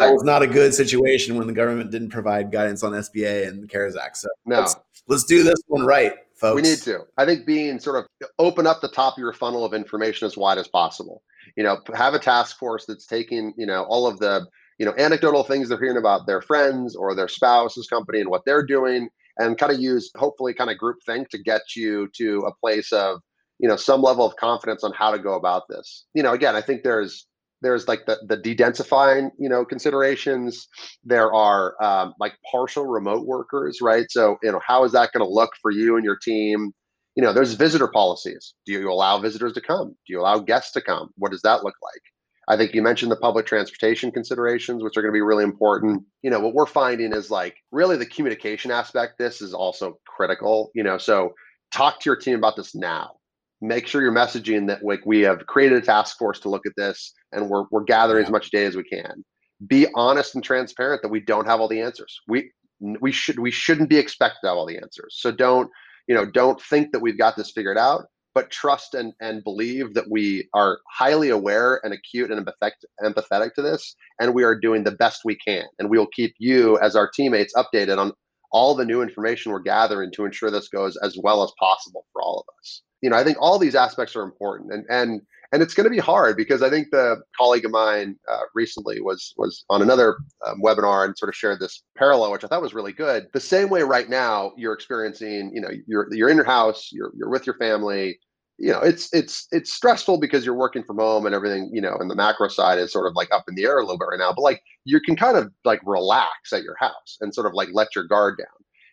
that 0.00 0.12
was 0.12 0.24
not 0.24 0.42
a 0.42 0.46
good 0.46 0.74
situation 0.74 1.36
when 1.36 1.46
the 1.46 1.52
government 1.52 1.90
didn't 1.90 2.10
provide 2.10 2.50
guidance 2.50 2.82
on 2.82 2.92
SBA 2.92 3.46
and 3.46 3.62
the 3.62 3.66
CARES 3.66 3.96
Act. 3.96 4.16
So 4.16 4.28
no 4.46 4.60
let's, 4.60 4.76
let's 5.08 5.24
do 5.24 5.42
this 5.42 5.60
one 5.66 5.84
right, 5.84 6.14
folks. 6.34 6.56
We 6.56 6.68
need 6.68 6.78
to. 6.82 7.00
I 7.16 7.24
think 7.24 7.46
being 7.46 7.78
sort 7.78 7.96
of 7.96 8.28
open 8.38 8.66
up 8.66 8.80
the 8.80 8.88
top 8.88 9.14
of 9.14 9.18
your 9.18 9.32
funnel 9.32 9.64
of 9.64 9.74
information 9.74 10.26
as 10.26 10.36
wide 10.36 10.58
as 10.58 10.68
possible. 10.68 11.22
You 11.56 11.64
know, 11.64 11.78
have 11.94 12.14
a 12.14 12.18
task 12.18 12.58
force 12.58 12.86
that's 12.86 13.06
taking, 13.06 13.52
you 13.56 13.66
know, 13.66 13.84
all 13.84 14.06
of 14.06 14.18
the, 14.18 14.46
you 14.78 14.86
know, 14.86 14.94
anecdotal 14.98 15.44
things 15.44 15.68
they're 15.68 15.78
hearing 15.78 15.96
about 15.96 16.26
their 16.26 16.40
friends 16.40 16.96
or 16.96 17.14
their 17.14 17.28
spouse's 17.28 17.86
company 17.86 18.20
and 18.20 18.30
what 18.30 18.42
they're 18.44 18.64
doing 18.64 19.08
and 19.38 19.58
kind 19.58 19.72
of 19.72 19.80
use 19.80 20.10
hopefully 20.16 20.54
kind 20.54 20.70
of 20.70 20.78
group 20.78 20.98
think 21.04 21.28
to 21.30 21.38
get 21.38 21.62
you 21.74 22.08
to 22.14 22.40
a 22.40 22.54
place 22.60 22.92
of, 22.92 23.20
you 23.58 23.68
know, 23.68 23.76
some 23.76 24.02
level 24.02 24.24
of 24.24 24.36
confidence 24.36 24.84
on 24.84 24.92
how 24.92 25.10
to 25.10 25.18
go 25.18 25.34
about 25.34 25.64
this. 25.68 26.06
You 26.14 26.22
know, 26.22 26.32
again, 26.32 26.56
I 26.56 26.62
think 26.62 26.82
there's 26.82 27.26
there's 27.62 27.88
like 27.88 28.06
the 28.06 28.18
the 28.26 28.36
dedensifying 28.36 29.30
you 29.38 29.48
know 29.48 29.64
considerations. 29.64 30.68
There 31.04 31.32
are 31.32 31.82
um, 31.82 32.14
like 32.18 32.34
partial 32.50 32.86
remote 32.86 33.26
workers 33.26 33.78
right? 33.80 34.06
So 34.10 34.38
you 34.42 34.52
know 34.52 34.60
how 34.66 34.84
is 34.84 34.92
that 34.92 35.12
going 35.12 35.24
to 35.24 35.32
look 35.32 35.50
for 35.62 35.70
you 35.70 35.96
and 35.96 36.04
your 36.04 36.16
team? 36.16 36.72
You 37.16 37.22
know 37.22 37.32
there's 37.32 37.54
visitor 37.54 37.88
policies. 37.88 38.54
Do 38.66 38.72
you 38.72 38.90
allow 38.90 39.18
visitors 39.20 39.54
to 39.54 39.60
come? 39.60 39.90
Do 39.90 40.12
you 40.12 40.20
allow 40.20 40.38
guests 40.38 40.72
to 40.72 40.80
come? 40.80 41.10
What 41.16 41.32
does 41.32 41.42
that 41.42 41.64
look 41.64 41.74
like? 41.82 42.02
I 42.48 42.56
think 42.56 42.74
you 42.74 42.82
mentioned 42.82 43.12
the 43.12 43.16
public 43.16 43.46
transportation 43.46 44.10
considerations 44.10 44.82
which 44.82 44.96
are 44.96 45.02
going 45.02 45.12
to 45.12 45.16
be 45.16 45.20
really 45.20 45.44
important. 45.44 46.04
You 46.22 46.30
know 46.30 46.40
what 46.40 46.54
we're 46.54 46.66
finding 46.66 47.12
is 47.12 47.30
like 47.30 47.56
really 47.70 47.96
the 47.96 48.06
communication 48.06 48.70
aspect 48.70 49.18
this 49.18 49.40
is 49.40 49.54
also 49.54 49.98
critical 50.06 50.70
you 50.74 50.82
know? 50.82 50.98
So 50.98 51.34
talk 51.72 52.00
to 52.00 52.10
your 52.10 52.16
team 52.16 52.36
about 52.36 52.56
this 52.56 52.74
now 52.74 53.19
make 53.60 53.86
sure 53.86 54.02
you're 54.02 54.12
messaging 54.12 54.66
that 54.68 54.84
like 54.84 55.04
we 55.04 55.20
have 55.20 55.46
created 55.46 55.78
a 55.78 55.84
task 55.84 56.18
force 56.18 56.40
to 56.40 56.48
look 56.48 56.66
at 56.66 56.72
this 56.76 57.12
and 57.32 57.48
we're, 57.48 57.64
we're 57.70 57.84
gathering 57.84 58.24
as 58.24 58.30
much 58.30 58.50
data 58.50 58.66
as 58.66 58.76
we 58.76 58.84
can. 58.84 59.24
Be 59.66 59.86
honest 59.94 60.34
and 60.34 60.42
transparent 60.42 61.02
that 61.02 61.10
we 61.10 61.20
don't 61.20 61.46
have 61.46 61.60
all 61.60 61.68
the 61.68 61.82
answers. 61.82 62.20
We 62.26 62.50
we 62.80 63.12
should 63.12 63.38
we 63.38 63.50
shouldn't 63.50 63.90
be 63.90 63.98
expected 63.98 64.38
to 64.42 64.48
have 64.48 64.56
all 64.56 64.66
the 64.66 64.78
answers. 64.78 65.18
So 65.18 65.30
don't 65.30 65.70
you 66.08 66.14
know 66.14 66.24
don't 66.24 66.60
think 66.62 66.92
that 66.92 67.00
we've 67.00 67.18
got 67.18 67.36
this 67.36 67.50
figured 67.50 67.76
out 67.76 68.06
but 68.34 68.50
trust 68.50 68.94
and 68.94 69.12
and 69.20 69.44
believe 69.44 69.92
that 69.92 70.10
we 70.10 70.48
are 70.54 70.78
highly 70.90 71.28
aware 71.28 71.80
and 71.84 71.92
acute 71.92 72.30
and 72.30 72.44
empathetic 72.44 72.72
empathetic 73.02 73.52
to 73.54 73.62
this 73.62 73.94
and 74.18 74.32
we 74.32 74.44
are 74.44 74.58
doing 74.58 74.84
the 74.84 74.92
best 74.92 75.20
we 75.26 75.36
can. 75.36 75.66
And 75.78 75.90
we 75.90 75.98
will 75.98 76.06
keep 76.06 76.34
you 76.38 76.78
as 76.78 76.96
our 76.96 77.10
teammates 77.10 77.52
updated 77.54 77.98
on 77.98 78.12
all 78.52 78.74
the 78.74 78.86
new 78.86 79.02
information 79.02 79.52
we're 79.52 79.60
gathering 79.60 80.10
to 80.12 80.24
ensure 80.24 80.50
this 80.50 80.68
goes 80.68 80.96
as 81.04 81.18
well 81.22 81.44
as 81.44 81.52
possible 81.60 82.06
for 82.12 82.22
all 82.22 82.40
of 82.40 82.46
us 82.58 82.82
you 83.02 83.10
know 83.10 83.16
i 83.16 83.24
think 83.24 83.36
all 83.40 83.58
these 83.58 83.74
aspects 83.74 84.16
are 84.16 84.22
important 84.22 84.72
and 84.72 84.84
and 84.90 85.22
and 85.52 85.62
it's 85.62 85.74
going 85.74 85.84
to 85.84 85.90
be 85.90 85.98
hard 85.98 86.36
because 86.36 86.62
I 86.62 86.70
think 86.70 86.90
the 86.90 87.22
colleague 87.36 87.64
of 87.64 87.72
mine 87.72 88.16
uh, 88.28 88.42
recently 88.54 89.00
was 89.00 89.34
was 89.36 89.64
on 89.68 89.82
another 89.82 90.18
um, 90.46 90.62
webinar 90.62 91.04
and 91.04 91.16
sort 91.18 91.28
of 91.28 91.34
shared 91.34 91.60
this 91.60 91.82
parallel, 91.96 92.30
which 92.30 92.44
I 92.44 92.46
thought 92.46 92.62
was 92.62 92.74
really 92.74 92.92
good. 92.92 93.26
The 93.32 93.40
same 93.40 93.68
way 93.68 93.82
right 93.82 94.08
now 94.08 94.52
you're 94.56 94.72
experiencing, 94.72 95.50
you 95.52 95.60
know, 95.60 95.70
you're 95.86 96.12
you're 96.12 96.28
in 96.28 96.36
your 96.36 96.46
house, 96.46 96.90
you're 96.92 97.12
you're 97.16 97.30
with 97.30 97.46
your 97.46 97.56
family. 97.56 98.18
You 98.58 98.72
know, 98.72 98.80
it's 98.80 99.12
it's 99.12 99.48
it's 99.50 99.72
stressful 99.72 100.20
because 100.20 100.44
you're 100.44 100.54
working 100.54 100.84
from 100.84 100.98
home 100.98 101.26
and 101.26 101.34
everything. 101.34 101.70
You 101.72 101.80
know, 101.80 101.96
and 101.98 102.10
the 102.10 102.16
macro 102.16 102.48
side 102.48 102.78
is 102.78 102.92
sort 102.92 103.06
of 103.06 103.14
like 103.16 103.32
up 103.32 103.44
in 103.48 103.54
the 103.54 103.64
air 103.64 103.78
a 103.78 103.82
little 103.82 103.98
bit 103.98 104.08
right 104.10 104.18
now. 104.18 104.32
But 104.32 104.42
like 104.42 104.62
you 104.84 105.00
can 105.00 105.16
kind 105.16 105.36
of 105.36 105.50
like 105.64 105.80
relax 105.84 106.52
at 106.52 106.62
your 106.62 106.76
house 106.78 107.16
and 107.20 107.34
sort 107.34 107.46
of 107.46 107.54
like 107.54 107.70
let 107.72 107.96
your 107.96 108.04
guard 108.04 108.38
down 108.38 108.46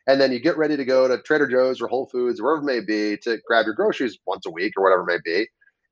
and 0.08 0.20
then 0.20 0.32
you 0.32 0.40
get 0.40 0.58
ready 0.58 0.78
to 0.78 0.86
go 0.86 1.08
to 1.08 1.22
Trader 1.22 1.48
Joe's 1.48 1.82
or 1.82 1.88
Whole 1.88 2.08
Foods, 2.08 2.40
or 2.40 2.44
wherever 2.46 2.62
it 2.62 2.66
may 2.66 2.80
be, 2.86 3.18
to 3.24 3.38
grab 3.46 3.66
your 3.66 3.76
groceries 3.76 4.18
once 4.26 4.46
a 4.46 4.52
week 4.52 4.74
or 4.78 4.84
whatever 4.84 5.02
it 5.02 5.14
may 5.14 5.20
be 5.24 5.48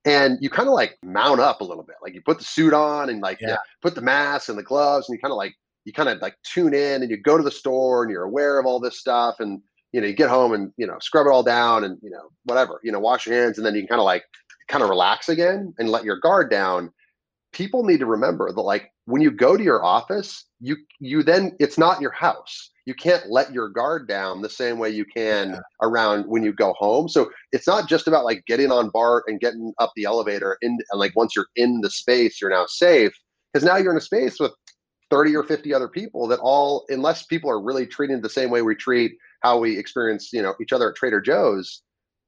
and 0.06 0.38
you 0.40 0.50
kind 0.50 0.68
of 0.68 0.74
like 0.74 0.98
mount 1.04 1.40
up 1.40 1.62
a 1.62 1.64
little 1.64 1.84
bit. 1.84 1.96
Like 2.02 2.14
you 2.14 2.22
put 2.22 2.38
the 2.38 2.46
suit 2.46 2.74
on 2.74 3.10
and 3.10 3.22
like 3.22 3.40
Yeah. 3.42 3.58
put 3.82 3.96
the 3.96 4.02
mask 4.02 4.50
and 4.50 4.58
the 4.58 4.64
gloves 4.64 5.10
and 5.10 5.16
you 5.16 5.20
kind 5.22 5.32
of 5.32 5.38
like 5.38 5.54
you 5.84 5.94
kind 5.94 6.10
of 6.10 6.22
like 6.22 6.36
tune 6.44 6.74
in 6.74 7.02
and 7.02 7.10
you 7.12 7.18
go 7.18 7.38
to 7.38 7.44
the 7.44 7.52
store 7.52 8.04
and 8.04 8.12
you're 8.12 8.24
aware 8.24 8.60
of 8.60 8.66
all 8.66 8.80
this 8.80 9.00
stuff 9.00 9.40
and 9.40 9.62
you 9.92 10.00
know 10.00 10.08
you 10.08 10.14
get 10.14 10.30
home 10.30 10.54
and 10.54 10.72
you 10.78 10.86
know 10.86 10.98
scrub 11.00 11.26
it 11.28 11.32
all 11.32 11.44
down 11.44 11.84
and 11.84 11.98
you 12.02 12.10
know 12.10 12.30
whatever 12.44 12.80
you 12.84 12.92
know 12.92 13.00
wash 13.00 13.26
your 13.26 13.36
hands 13.36 13.58
and 13.58 13.66
then 13.66 13.74
you 13.76 13.82
can 13.82 13.88
kind 13.88 14.00
of 14.00 14.06
like 14.06 14.24
kind 14.68 14.84
of 14.84 14.90
relax 14.90 15.28
again 15.30 15.74
and 15.80 15.90
let 15.90 16.04
your 16.04 16.20
guard 16.20 16.50
down. 16.50 16.92
People 17.52 17.84
need 17.84 18.00
to 18.00 18.06
remember 18.06 18.52
that 18.52 18.62
like 18.62 18.92
when 19.06 19.22
you 19.22 19.32
go 19.32 19.58
to 19.58 19.64
your 19.64 19.84
office 19.84 20.46
you 20.60 20.76
you 21.00 21.24
then 21.24 21.56
it's 21.60 21.78
not 21.78 22.02
your 22.02 22.12
house 22.12 22.70
you 22.86 22.94
can't 22.94 23.30
let 23.30 23.52
your 23.52 23.68
guard 23.70 24.08
down 24.08 24.42
the 24.42 24.50
same 24.50 24.78
way 24.78 24.90
you 24.90 25.06
can 25.06 25.52
Yeah. 25.52 25.60
around 25.82 26.26
when 26.28 26.44
you 26.44 26.54
go 26.54 26.74
home. 26.74 27.10
So 27.10 27.32
it's 27.52 27.68
not 27.68 27.90
just 27.90 28.08
about 28.08 28.26
like 28.26 28.46
getting 28.46 28.72
on 28.72 28.90
BART 28.90 29.24
and 29.28 29.40
getting 29.40 29.74
up 29.80 29.92
the 29.96 30.04
elevator 30.06 30.58
in 30.62 30.78
and 30.92 31.00
like 31.00 31.16
once 31.16 31.36
you're 31.36 31.48
in 31.56 31.82
the 31.82 31.90
space 31.90 32.40
you're 32.40 32.52
now 32.52 32.66
safe. 32.68 33.14
Because 33.54 33.66
now 33.66 33.78
you're 33.78 33.92
in 33.92 33.98
a 33.98 34.02
space 34.02 34.40
with 34.40 34.52
30 35.10 35.36
or 35.36 35.44
50 35.44 35.74
other 35.74 35.88
people 35.88 36.28
that 36.28 36.40
all 36.42 36.86
unless 36.90 37.26
people 37.26 37.50
are 37.50 37.62
really 37.62 37.86
treating 37.88 38.22
the 38.22 38.30
same 38.30 38.50
way 38.50 38.62
we 38.62 38.76
treat 38.76 39.14
how 39.42 39.58
we 39.60 39.78
experience 39.78 40.32
you 40.34 40.42
know 40.42 40.54
each 40.62 40.74
other 40.74 40.90
at 40.90 40.96
Trader 40.96 41.22
Joe's 41.22 41.82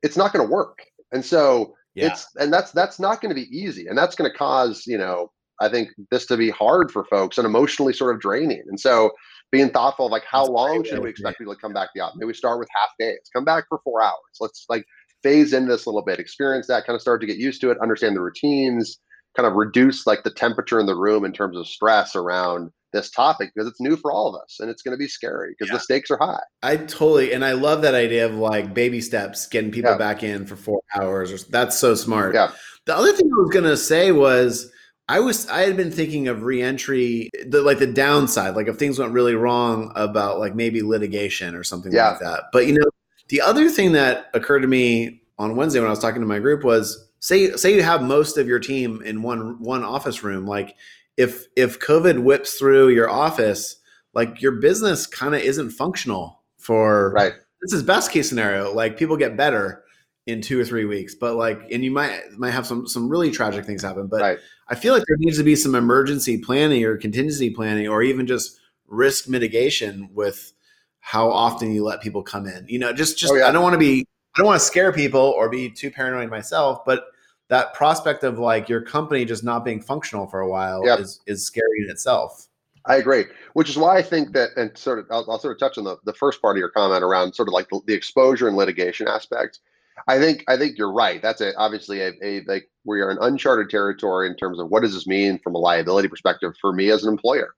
it's 0.04 0.18
not 0.18 0.32
going 0.34 0.46
to 0.48 0.52
work. 0.52 0.80
And 1.12 1.24
so 1.26 1.76
Yeah. 1.96 2.08
it's 2.08 2.28
and 2.40 2.52
that's 2.52 2.72
that's 2.72 3.00
not 3.00 3.22
going 3.22 3.30
to 3.36 3.42
be 3.42 3.50
easy. 3.56 3.88
And 3.88 3.98
that's 3.98 4.16
going 4.16 4.30
to 4.32 4.38
cause 4.38 4.86
you 4.88 4.98
know 4.98 5.32
i 5.60 5.68
think 5.68 5.90
this 6.12 6.28
to 6.28 6.38
be 6.38 6.52
hard 6.52 6.92
for 6.92 7.04
folks 7.06 7.38
and 7.40 7.46
emotionally 7.46 7.94
sort 7.94 8.14
of 8.16 8.22
draining. 8.22 8.64
And 8.68 8.80
so 8.80 9.12
being 9.52 9.70
thoughtful 9.70 10.08
of 10.08 10.12
like 10.12 10.26
how 10.30 10.44
That's 10.44 10.52
long 10.52 10.84
should 10.84 11.00
we 11.00 11.10
expect 11.10 11.38
people 11.38 11.54
to 11.54 11.60
come 11.60 11.74
back 11.74 11.88
to 11.88 11.92
the 11.96 12.02
office 12.02 12.18
maybe 12.18 12.28
we 12.28 12.34
start 12.34 12.60
with 12.60 12.68
half 12.80 12.90
days 13.00 13.20
come 13.34 13.46
back 13.46 13.66
for 13.70 13.80
four 13.84 14.02
hours 14.02 14.38
let's 14.40 14.66
like 14.70 14.86
phase 15.24 15.54
into 15.54 15.72
this 15.72 15.86
a 15.86 15.90
little 15.90 16.04
bit 16.04 16.20
experience 16.20 16.68
that 16.68 16.86
kind 16.86 16.96
of 16.96 17.02
start 17.02 17.22
to 17.22 17.28
get 17.28 17.38
used 17.38 17.62
to 17.62 17.72
it 17.72 17.78
understand 17.82 18.16
the 18.16 18.22
routines 18.22 19.00
kind 19.36 19.48
of 19.48 19.54
reduce 19.54 20.08
like 20.08 20.24
the 20.24 20.32
temperature 20.32 20.80
in 20.80 20.86
the 20.86 20.96
room 20.96 21.24
in 21.24 21.32
terms 21.32 21.56
of 21.58 21.68
stress 21.68 22.16
around 22.16 22.72
this 22.94 23.12
topic 23.12 23.52
because 23.54 23.70
it's 23.70 23.80
new 23.80 23.96
for 23.96 24.12
all 24.12 24.34
of 24.34 24.42
us 24.42 24.58
and 24.60 24.70
it's 24.70 24.82
going 24.82 24.94
to 24.94 24.98
be 24.98 25.08
scary 25.08 25.54
because 25.58 25.70
yeah. 25.70 25.78
the 25.78 25.80
stakes 25.80 26.10
are 26.10 26.18
high. 26.18 26.42
I 26.64 26.78
totally 26.78 27.34
and 27.34 27.46
I 27.46 27.52
love 27.54 27.82
that 27.84 27.94
idea 27.94 28.26
of 28.26 28.36
like 28.36 28.74
baby 28.74 29.02
steps, 29.02 29.48
getting 29.48 29.72
people 29.72 29.92
yeah. 29.92 29.98
back 29.98 30.24
in 30.24 30.46
for 30.46 30.56
four 30.56 30.82
hours. 30.96 31.32
Or, 31.32 31.38
that's 31.50 31.78
so 31.78 31.96
smart. 31.96 32.34
Yeah. 32.34 32.52
The 32.86 32.96
other 32.96 33.14
thing 33.14 33.28
I 33.28 33.42
was 33.42 33.52
going 33.52 33.66
to 33.66 33.78
say 33.78 34.12
was 34.12 34.72
I 35.10 35.20
was 35.22 35.48
I 35.48 35.62
had 35.62 35.78
been 35.78 35.92
thinking 35.92 36.28
of 36.28 36.44
reentry, 36.44 37.30
the 37.46 37.62
like 37.62 37.80
the 37.80 37.88
downside, 37.88 38.56
like 38.56 38.68
if 38.68 38.78
things 38.78 39.00
went 39.00 39.14
really 39.14 39.36
wrong 39.36 39.92
about 39.96 40.40
like 40.40 40.54
maybe 40.54 40.82
litigation 40.82 41.56
or 41.56 41.64
something 41.64 41.94
yeah. 41.94 42.10
like 42.10 42.20
that. 42.20 42.44
But 42.52 42.68
you 42.68 42.74
know, 42.74 42.90
the 43.30 43.42
other 43.42 43.70
thing 43.70 43.94
that 43.94 44.28
occurred 44.34 44.62
to 44.62 44.68
me 44.68 45.22
on 45.38 45.56
Wednesday 45.56 45.80
when 45.80 45.88
I 45.88 45.92
was 45.92 46.00
talking 46.00 46.22
to 46.22 46.28
my 46.28 46.40
group 46.40 46.64
was 46.64 47.10
say 47.20 47.52
say 47.52 47.74
you 47.74 47.84
have 47.84 48.02
most 48.02 48.38
of 48.38 48.48
your 48.48 48.60
team 48.60 49.02
in 49.04 49.22
one 49.22 49.62
one 49.62 49.84
office 49.84 50.24
room, 50.24 50.46
like 50.46 50.76
if 51.16 51.46
if 51.56 51.80
COVID 51.80 52.24
whips 52.24 52.56
through 52.56 52.90
your 52.90 53.10
office, 53.10 53.78
like 54.14 54.42
your 54.42 54.54
business 54.54 55.08
kind 55.08 55.36
of 55.36 55.42
isn't 55.42 55.72
functional 55.72 56.42
for 56.58 57.12
right. 57.12 57.34
This 57.62 57.74
is 57.74 57.82
best 57.82 58.12
case 58.12 58.28
scenario. 58.30 58.74
Like 58.74 58.98
people 58.98 59.18
get 59.18 59.38
better 59.38 59.84
in 60.28 60.42
two 60.42 60.60
or 60.60 60.66
three 60.66 60.86
weeks, 60.86 61.16
but 61.16 61.36
like, 61.36 61.60
and 61.72 61.84
you 61.84 61.90
might 61.90 62.32
might 62.38 62.52
have 62.52 62.68
some 62.68 62.86
some 62.86 63.10
really 63.10 63.32
tragic 63.32 63.66
things 63.66 63.82
happen. 63.82 64.08
But 64.08 64.22
right. 64.22 64.40
I 64.68 64.76
feel 64.76 64.94
like 64.94 65.04
there 65.08 65.18
needs 65.18 65.38
to 65.38 65.44
be 65.44 65.56
some 65.56 65.74
emergency 65.74 66.38
planning 66.38 66.84
or 66.84 66.98
contingency 66.98 67.50
planning, 67.50 67.88
or 67.88 68.04
even 68.04 68.28
just 68.28 68.60
risk 68.88 69.28
mitigation 69.28 70.10
with 70.14 70.54
how 71.00 71.32
often 71.32 71.72
you 71.72 71.84
let 71.84 72.02
people 72.02 72.22
come 72.22 72.46
in. 72.46 72.66
You 72.68 72.78
know, 72.78 72.94
just 72.94 73.18
just 73.18 73.34
oh, 73.34 73.38
yeah. 73.38 73.48
I 73.48 73.52
don't 73.52 73.64
want 73.64 73.74
to 73.74 73.80
be 73.80 74.06
I 74.36 74.40
don't 74.40 74.48
want 74.48 74.60
to 74.60 74.66
scare 74.66 74.92
people 74.92 75.22
or 75.22 75.50
be 75.50 75.70
too 75.70 75.90
paranoid 75.90 76.30
myself, 76.30 76.84
but 76.86 77.06
that 77.48 77.74
prospect 77.74 78.26
of 78.26 78.38
like 78.38 78.68
your 78.68 78.82
company 78.82 79.24
just 79.24 79.44
not 79.44 79.64
being 79.64 79.82
functional 79.82 80.28
for 80.28 80.42
a 80.42 80.50
while 80.50 80.86
yep. 80.86 81.00
is 81.00 81.22
is 81.26 81.46
scary 81.46 81.84
in 81.84 81.90
itself. 81.90 82.48
I 82.86 82.98
agree, 82.98 83.26
which 83.54 83.70
is 83.70 83.78
why 83.78 83.98
I 83.98 84.02
think 84.02 84.32
that, 84.32 84.52
and 84.56 84.78
sort 84.78 85.00
of, 85.00 85.08
I'll, 85.12 85.26
I'll 85.30 85.40
sort 85.40 85.54
of 85.54 85.60
touch 85.60 85.78
on 85.78 85.84
the, 85.84 85.98
the 86.06 86.14
first 86.14 86.42
part 86.42 86.56
of 86.56 86.60
your 86.60 86.70
comment 86.70 87.04
around 87.04 87.34
sort 87.34 87.50
of 87.50 87.54
like 87.54 87.68
the, 87.68 87.82
the 87.86 87.94
exposure 87.94 88.48
and 88.48 88.56
litigation 88.56 89.10
aspect. 89.10 89.60
I 90.08 90.20
think 90.20 90.44
I 90.48 90.58
think 90.58 90.78
you're 90.78 90.92
right. 90.92 91.22
That's 91.22 91.42
a, 91.42 91.56
obviously 91.56 92.02
a, 92.02 92.14
a 92.24 92.44
like 92.48 92.70
we 92.86 93.02
are 93.02 93.12
in 93.12 93.18
uncharted 93.20 93.70
territory 93.70 94.28
in 94.28 94.36
terms 94.36 94.60
of 94.60 94.70
what 94.70 94.82
does 94.82 94.94
this 94.94 95.08
mean 95.08 95.40
from 95.44 95.56
a 95.56 95.60
liability 95.60 96.08
perspective 96.08 96.54
for 96.62 96.74
me 96.74 96.90
as 96.92 97.04
an 97.04 97.12
employer, 97.12 97.54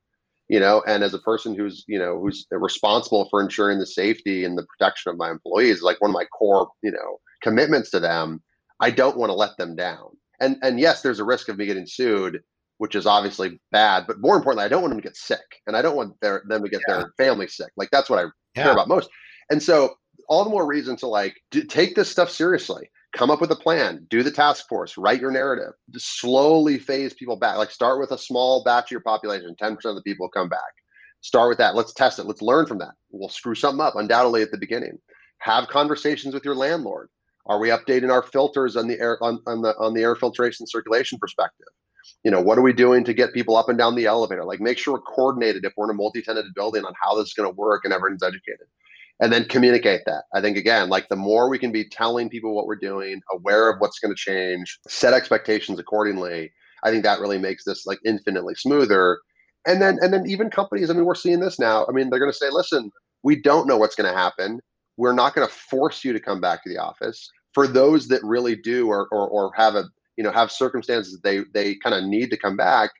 you 0.48 0.58
know, 0.58 0.82
and 0.86 1.02
as 1.02 1.14
a 1.14 1.18
person 1.18 1.54
who's 1.54 1.84
you 1.86 1.98
know 1.98 2.18
who's 2.18 2.46
responsible 2.50 3.28
for 3.30 3.42
ensuring 3.42 3.78
the 3.78 3.86
safety 3.86 4.44
and 4.44 4.56
the 4.56 4.66
protection 4.66 5.10
of 5.10 5.18
my 5.18 5.30
employees, 5.30 5.82
like 5.82 6.00
one 6.00 6.10
of 6.10 6.14
my 6.14 6.24
core 6.24 6.68
you 6.82 6.90
know 6.90 7.20
commitments 7.42 7.90
to 7.90 8.00
them. 8.00 8.42
I 8.80 8.90
don't 8.90 9.18
want 9.18 9.30
to 9.30 9.34
let 9.34 9.56
them 9.58 9.76
down. 9.76 10.16
And 10.40 10.56
and 10.62 10.80
yes, 10.80 11.02
there's 11.02 11.20
a 11.20 11.24
risk 11.24 11.48
of 11.48 11.58
me 11.58 11.66
getting 11.66 11.86
sued, 11.86 12.40
which 12.78 12.94
is 12.94 13.06
obviously 13.06 13.60
bad. 13.72 14.06
But 14.06 14.20
more 14.20 14.36
importantly, 14.36 14.64
I 14.64 14.68
don't 14.68 14.80
want 14.80 14.92
them 14.92 15.00
to 15.00 15.06
get 15.06 15.16
sick, 15.16 15.44
and 15.66 15.76
I 15.76 15.82
don't 15.82 15.96
want 15.96 16.14
their 16.22 16.42
them 16.48 16.62
to 16.62 16.70
get 16.70 16.80
yeah. 16.88 16.96
their 16.96 17.12
family 17.18 17.46
sick. 17.46 17.70
Like 17.76 17.90
that's 17.90 18.08
what 18.08 18.18
I 18.18 18.22
yeah. 18.56 18.64
care 18.64 18.72
about 18.72 18.88
most. 18.88 19.10
And 19.50 19.62
so 19.62 19.94
all 20.30 20.44
the 20.44 20.50
more 20.50 20.64
reason 20.64 20.96
to 20.96 21.08
like 21.08 21.42
do, 21.50 21.64
take 21.64 21.94
this 21.94 22.08
stuff 22.08 22.30
seriously. 22.30 22.88
Come 23.12 23.30
up 23.30 23.40
with 23.40 23.50
a 23.50 23.56
plan. 23.56 24.06
Do 24.08 24.22
the 24.22 24.30
task 24.30 24.68
force. 24.68 24.96
Write 24.96 25.20
your 25.20 25.32
narrative. 25.32 25.72
Just 25.90 26.20
slowly 26.20 26.78
phase 26.78 27.12
people 27.12 27.36
back. 27.36 27.56
Like 27.56 27.72
start 27.72 27.98
with 27.98 28.12
a 28.12 28.18
small 28.18 28.62
batch 28.62 28.86
of 28.86 28.90
your 28.92 29.00
population. 29.00 29.56
10% 29.60 29.84
of 29.84 29.96
the 29.96 30.02
people 30.02 30.28
come 30.28 30.48
back. 30.48 30.60
Start 31.20 31.48
with 31.48 31.58
that. 31.58 31.74
Let's 31.74 31.92
test 31.92 32.20
it. 32.20 32.26
Let's 32.26 32.40
learn 32.40 32.66
from 32.66 32.78
that. 32.78 32.92
We'll 33.10 33.28
screw 33.28 33.56
something 33.56 33.84
up 33.84 33.96
undoubtedly 33.96 34.42
at 34.42 34.52
the 34.52 34.56
beginning. 34.56 34.98
Have 35.38 35.66
conversations 35.66 36.32
with 36.32 36.44
your 36.44 36.54
landlord. 36.54 37.08
Are 37.46 37.58
we 37.58 37.70
updating 37.70 38.12
our 38.12 38.22
filters 38.22 38.76
on 38.76 38.86
the 38.86 39.00
air 39.00 39.18
on, 39.22 39.40
on 39.46 39.62
the 39.62 39.76
on 39.78 39.94
the 39.94 40.02
air 40.02 40.14
filtration 40.14 40.66
circulation 40.68 41.18
perspective? 41.18 41.66
You 42.22 42.30
know 42.30 42.40
what 42.40 42.56
are 42.56 42.62
we 42.62 42.72
doing 42.72 43.02
to 43.04 43.14
get 43.14 43.34
people 43.34 43.56
up 43.56 43.68
and 43.68 43.76
down 43.76 43.96
the 43.96 44.06
elevator? 44.06 44.44
Like 44.44 44.60
make 44.60 44.78
sure 44.78 44.94
we're 44.94 45.00
coordinated 45.00 45.64
if 45.64 45.72
we're 45.76 45.86
in 45.86 45.90
a 45.90 45.94
multi-tenanted 45.94 46.54
building 46.54 46.84
on 46.84 46.92
how 47.02 47.16
this 47.16 47.28
is 47.28 47.34
going 47.34 47.50
to 47.50 47.56
work 47.56 47.84
and 47.84 47.92
everyone's 47.92 48.22
educated 48.22 48.68
and 49.20 49.32
then 49.32 49.44
communicate 49.44 50.00
that. 50.06 50.24
I 50.34 50.40
think 50.40 50.56
again, 50.56 50.88
like 50.88 51.08
the 51.08 51.16
more 51.16 51.48
we 51.48 51.58
can 51.58 51.72
be 51.72 51.88
telling 51.88 52.30
people 52.30 52.54
what 52.54 52.66
we're 52.66 52.76
doing, 52.76 53.20
aware 53.30 53.70
of 53.70 53.78
what's 53.78 53.98
going 53.98 54.14
to 54.14 54.20
change, 54.20 54.78
set 54.88 55.12
expectations 55.12 55.78
accordingly, 55.78 56.50
I 56.82 56.90
think 56.90 57.04
that 57.04 57.20
really 57.20 57.38
makes 57.38 57.64
this 57.64 57.86
like 57.86 57.98
infinitely 58.04 58.54
smoother. 58.54 59.20
And 59.66 59.82
then 59.82 59.98
and 60.00 60.12
then 60.12 60.28
even 60.28 60.50
companies, 60.50 60.90
I 60.90 60.94
mean, 60.94 61.04
we're 61.04 61.14
seeing 61.14 61.40
this 61.40 61.58
now. 61.58 61.86
I 61.86 61.92
mean, 61.92 62.08
they're 62.08 62.18
going 62.18 62.32
to 62.32 62.36
say, 62.36 62.48
listen, 62.50 62.90
we 63.22 63.36
don't 63.40 63.66
know 63.66 63.76
what's 63.76 63.94
going 63.94 64.10
to 64.10 64.18
happen. 64.18 64.60
We're 64.96 65.12
not 65.12 65.34
going 65.34 65.46
to 65.46 65.52
force 65.52 66.02
you 66.02 66.14
to 66.14 66.20
come 66.20 66.40
back 66.40 66.62
to 66.64 66.70
the 66.70 66.78
office. 66.78 67.30
For 67.52 67.66
those 67.66 68.08
that 68.08 68.22
really 68.22 68.56
do 68.56 68.88
or 68.88 69.06
or, 69.12 69.28
or 69.28 69.52
have 69.56 69.74
a 69.74 69.84
you 70.16 70.24
know 70.24 70.30
have 70.30 70.50
circumstances 70.50 71.20
they 71.22 71.42
they 71.52 71.74
kind 71.76 71.94
of 71.94 72.04
need 72.04 72.30
to 72.30 72.38
come 72.38 72.56
back, 72.56 72.90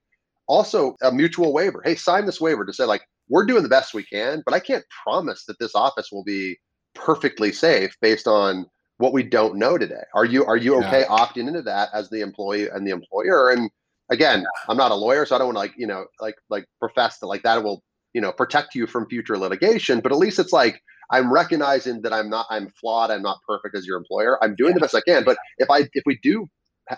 also 0.49 0.97
a 1.03 1.11
mutual 1.11 1.55
waiver. 1.55 1.81
Hey, 1.83 1.95
sign 1.95 2.27
this 2.27 2.41
waiver 2.41 2.67
to 2.67 2.73
say 2.75 2.85
like 2.85 3.03
we're 3.31 3.47
doing 3.47 3.63
the 3.63 3.69
best 3.69 3.95
we 3.95 4.03
can, 4.03 4.43
but 4.45 4.55
I 4.55 4.61
can't 4.61 4.85
promise 5.05 5.45
that 5.47 5.59
this 5.59 5.75
office 5.75 6.11
will 6.13 6.25
be 6.25 6.59
perfectly 6.95 7.53
safe 7.53 7.97
based 8.03 8.27
on 8.27 8.67
what 8.99 9.13
we 9.13 9.23
don't 9.23 9.57
know 9.57 9.79
today. 9.79 10.03
Are 10.15 10.27
you 10.27 10.45
are 10.45 10.57
you 10.57 10.77
okay 10.79 11.01
yeah. 11.01 11.17
opting 11.17 11.49
into 11.49 11.63
that 11.63 11.89
as 11.95 12.11
the 12.11 12.21
employee 12.21 12.69
and 12.69 12.87
the 12.87 12.91
employer? 12.91 13.51
And 13.51 13.71
again, 14.11 14.45
I'm 14.69 14.77
not 14.77 14.91
a 14.91 14.97
lawyer, 14.97 15.25
so 15.25 15.35
I 15.35 15.39
don't 15.39 15.55
want 15.55 15.57
to 15.57 15.61
like 15.61 15.75
you 15.77 15.87
know 15.87 16.05
like 16.21 16.35
like 16.51 16.67
profess 16.79 17.19
that 17.19 17.27
like 17.27 17.43
that 17.45 17.63
will 17.63 17.83
you 18.13 18.21
know 18.21 18.33
protect 18.33 18.75
you 18.75 18.87
from 18.87 19.09
future 19.09 19.39
litigation. 19.39 20.01
But 20.01 20.13
at 20.13 20.19
least 20.19 20.39
it's 20.39 20.53
like 20.53 20.83
I'm 21.11 21.33
recognizing 21.33 22.03
that 22.03 22.13
I'm 22.13 22.29
not 22.29 22.47
I'm 22.51 22.69
flawed. 22.81 23.11
I'm 23.11 23.23
not 23.23 23.39
perfect 23.47 23.77
as 23.77 23.87
your 23.87 23.97
employer. 23.97 24.43
I'm 24.45 24.55
doing 24.57 24.71
yeah. 24.71 24.75
the 24.75 24.81
best 24.81 24.95
I 24.95 25.01
can. 25.01 25.25
But 25.25 25.39
if 25.59 25.71
I 25.71 25.89
if 25.95 26.03
we 26.05 26.19
do 26.23 26.47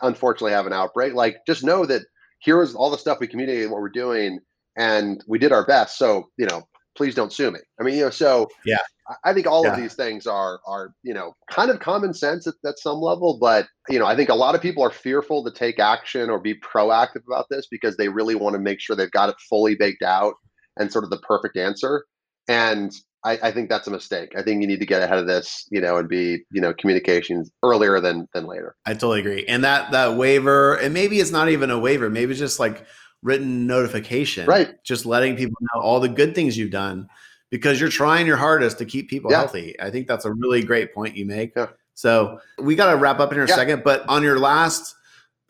unfortunately 0.00 0.52
have 0.52 0.66
an 0.66 0.72
outbreak, 0.72 1.12
like 1.12 1.36
just 1.46 1.62
know 1.62 1.84
that 1.86 2.02
here 2.40 2.62
is 2.62 2.74
all 2.74 2.90
the 2.90 2.98
stuff 2.98 3.20
we 3.20 3.28
communicated 3.28 3.70
what 3.70 3.80
we're 3.80 3.90
doing 3.90 4.40
and 4.76 5.22
we 5.26 5.38
did 5.38 5.52
our 5.52 5.66
best. 5.66 5.98
So, 5.98 6.28
you 6.36 6.46
know, 6.46 6.62
please 6.96 7.14
don't 7.14 7.32
sue 7.32 7.50
me. 7.50 7.60
I 7.80 7.84
mean, 7.84 7.94
you 7.96 8.04
know, 8.04 8.10
so 8.10 8.48
yeah, 8.64 8.78
I 9.24 9.32
think 9.32 9.46
all 9.46 9.64
yeah. 9.64 9.72
of 9.72 9.80
these 9.80 9.94
things 9.94 10.26
are 10.26 10.60
are 10.66 10.94
you 11.02 11.14
know 11.14 11.34
kind 11.50 11.70
of 11.70 11.80
common 11.80 12.14
sense 12.14 12.46
at, 12.46 12.54
at 12.66 12.78
some 12.78 12.98
level, 12.98 13.38
but 13.40 13.66
you 13.88 13.98
know, 13.98 14.06
I 14.06 14.16
think 14.16 14.28
a 14.28 14.34
lot 14.34 14.54
of 14.54 14.62
people 14.62 14.82
are 14.82 14.90
fearful 14.90 15.44
to 15.44 15.50
take 15.50 15.78
action 15.78 16.30
or 16.30 16.38
be 16.38 16.54
proactive 16.60 17.22
about 17.26 17.46
this 17.50 17.66
because 17.70 17.96
they 17.96 18.08
really 18.08 18.34
want 18.34 18.54
to 18.54 18.60
make 18.60 18.80
sure 18.80 18.96
they've 18.96 19.10
got 19.10 19.28
it 19.28 19.36
fully 19.48 19.74
baked 19.74 20.02
out 20.02 20.34
and 20.78 20.92
sort 20.92 21.04
of 21.04 21.10
the 21.10 21.18
perfect 21.18 21.56
answer. 21.56 22.04
And 22.48 22.92
I, 23.24 23.38
I, 23.42 23.52
think 23.52 23.68
that's 23.68 23.86
a 23.86 23.90
mistake. 23.90 24.32
I 24.36 24.42
think 24.42 24.60
you 24.62 24.66
need 24.66 24.80
to 24.80 24.86
get 24.86 25.00
ahead 25.00 25.18
of 25.18 25.28
this, 25.28 25.68
you 25.70 25.80
know, 25.80 25.96
and 25.96 26.08
be, 26.08 26.44
you 26.50 26.60
know, 26.60 26.74
communications 26.74 27.52
earlier 27.62 28.00
than 28.00 28.26
than 28.34 28.46
later. 28.46 28.74
I 28.84 28.94
totally 28.94 29.20
agree. 29.20 29.44
And 29.46 29.62
that 29.62 29.92
that 29.92 30.16
waiver, 30.16 30.74
and 30.74 30.92
maybe 30.92 31.20
it's 31.20 31.30
not 31.30 31.48
even 31.48 31.70
a 31.70 31.78
waiver, 31.78 32.10
maybe 32.10 32.32
it's 32.32 32.40
just 32.40 32.58
like 32.58 32.84
written 33.22 33.66
notification. 33.66 34.46
Right. 34.46 34.82
Just 34.84 35.06
letting 35.06 35.36
people 35.36 35.56
know 35.60 35.80
all 35.80 36.00
the 36.00 36.08
good 36.08 36.34
things 36.34 36.58
you've 36.58 36.70
done 36.70 37.08
because 37.50 37.80
you're 37.80 37.90
trying 37.90 38.26
your 38.26 38.36
hardest 38.36 38.78
to 38.78 38.84
keep 38.84 39.08
people 39.08 39.30
yeah. 39.30 39.38
healthy. 39.38 39.78
I 39.80 39.90
think 39.90 40.08
that's 40.08 40.24
a 40.24 40.32
really 40.32 40.62
great 40.62 40.94
point 40.94 41.16
you 41.16 41.26
make. 41.26 41.52
Yeah. 41.54 41.68
So 41.94 42.40
we 42.58 42.74
got 42.74 42.90
to 42.90 42.96
wrap 42.96 43.20
up 43.20 43.32
in 43.32 43.38
a 43.38 43.46
yeah. 43.46 43.54
second. 43.54 43.84
But 43.84 44.08
on 44.08 44.22
your 44.22 44.38
last 44.38 44.96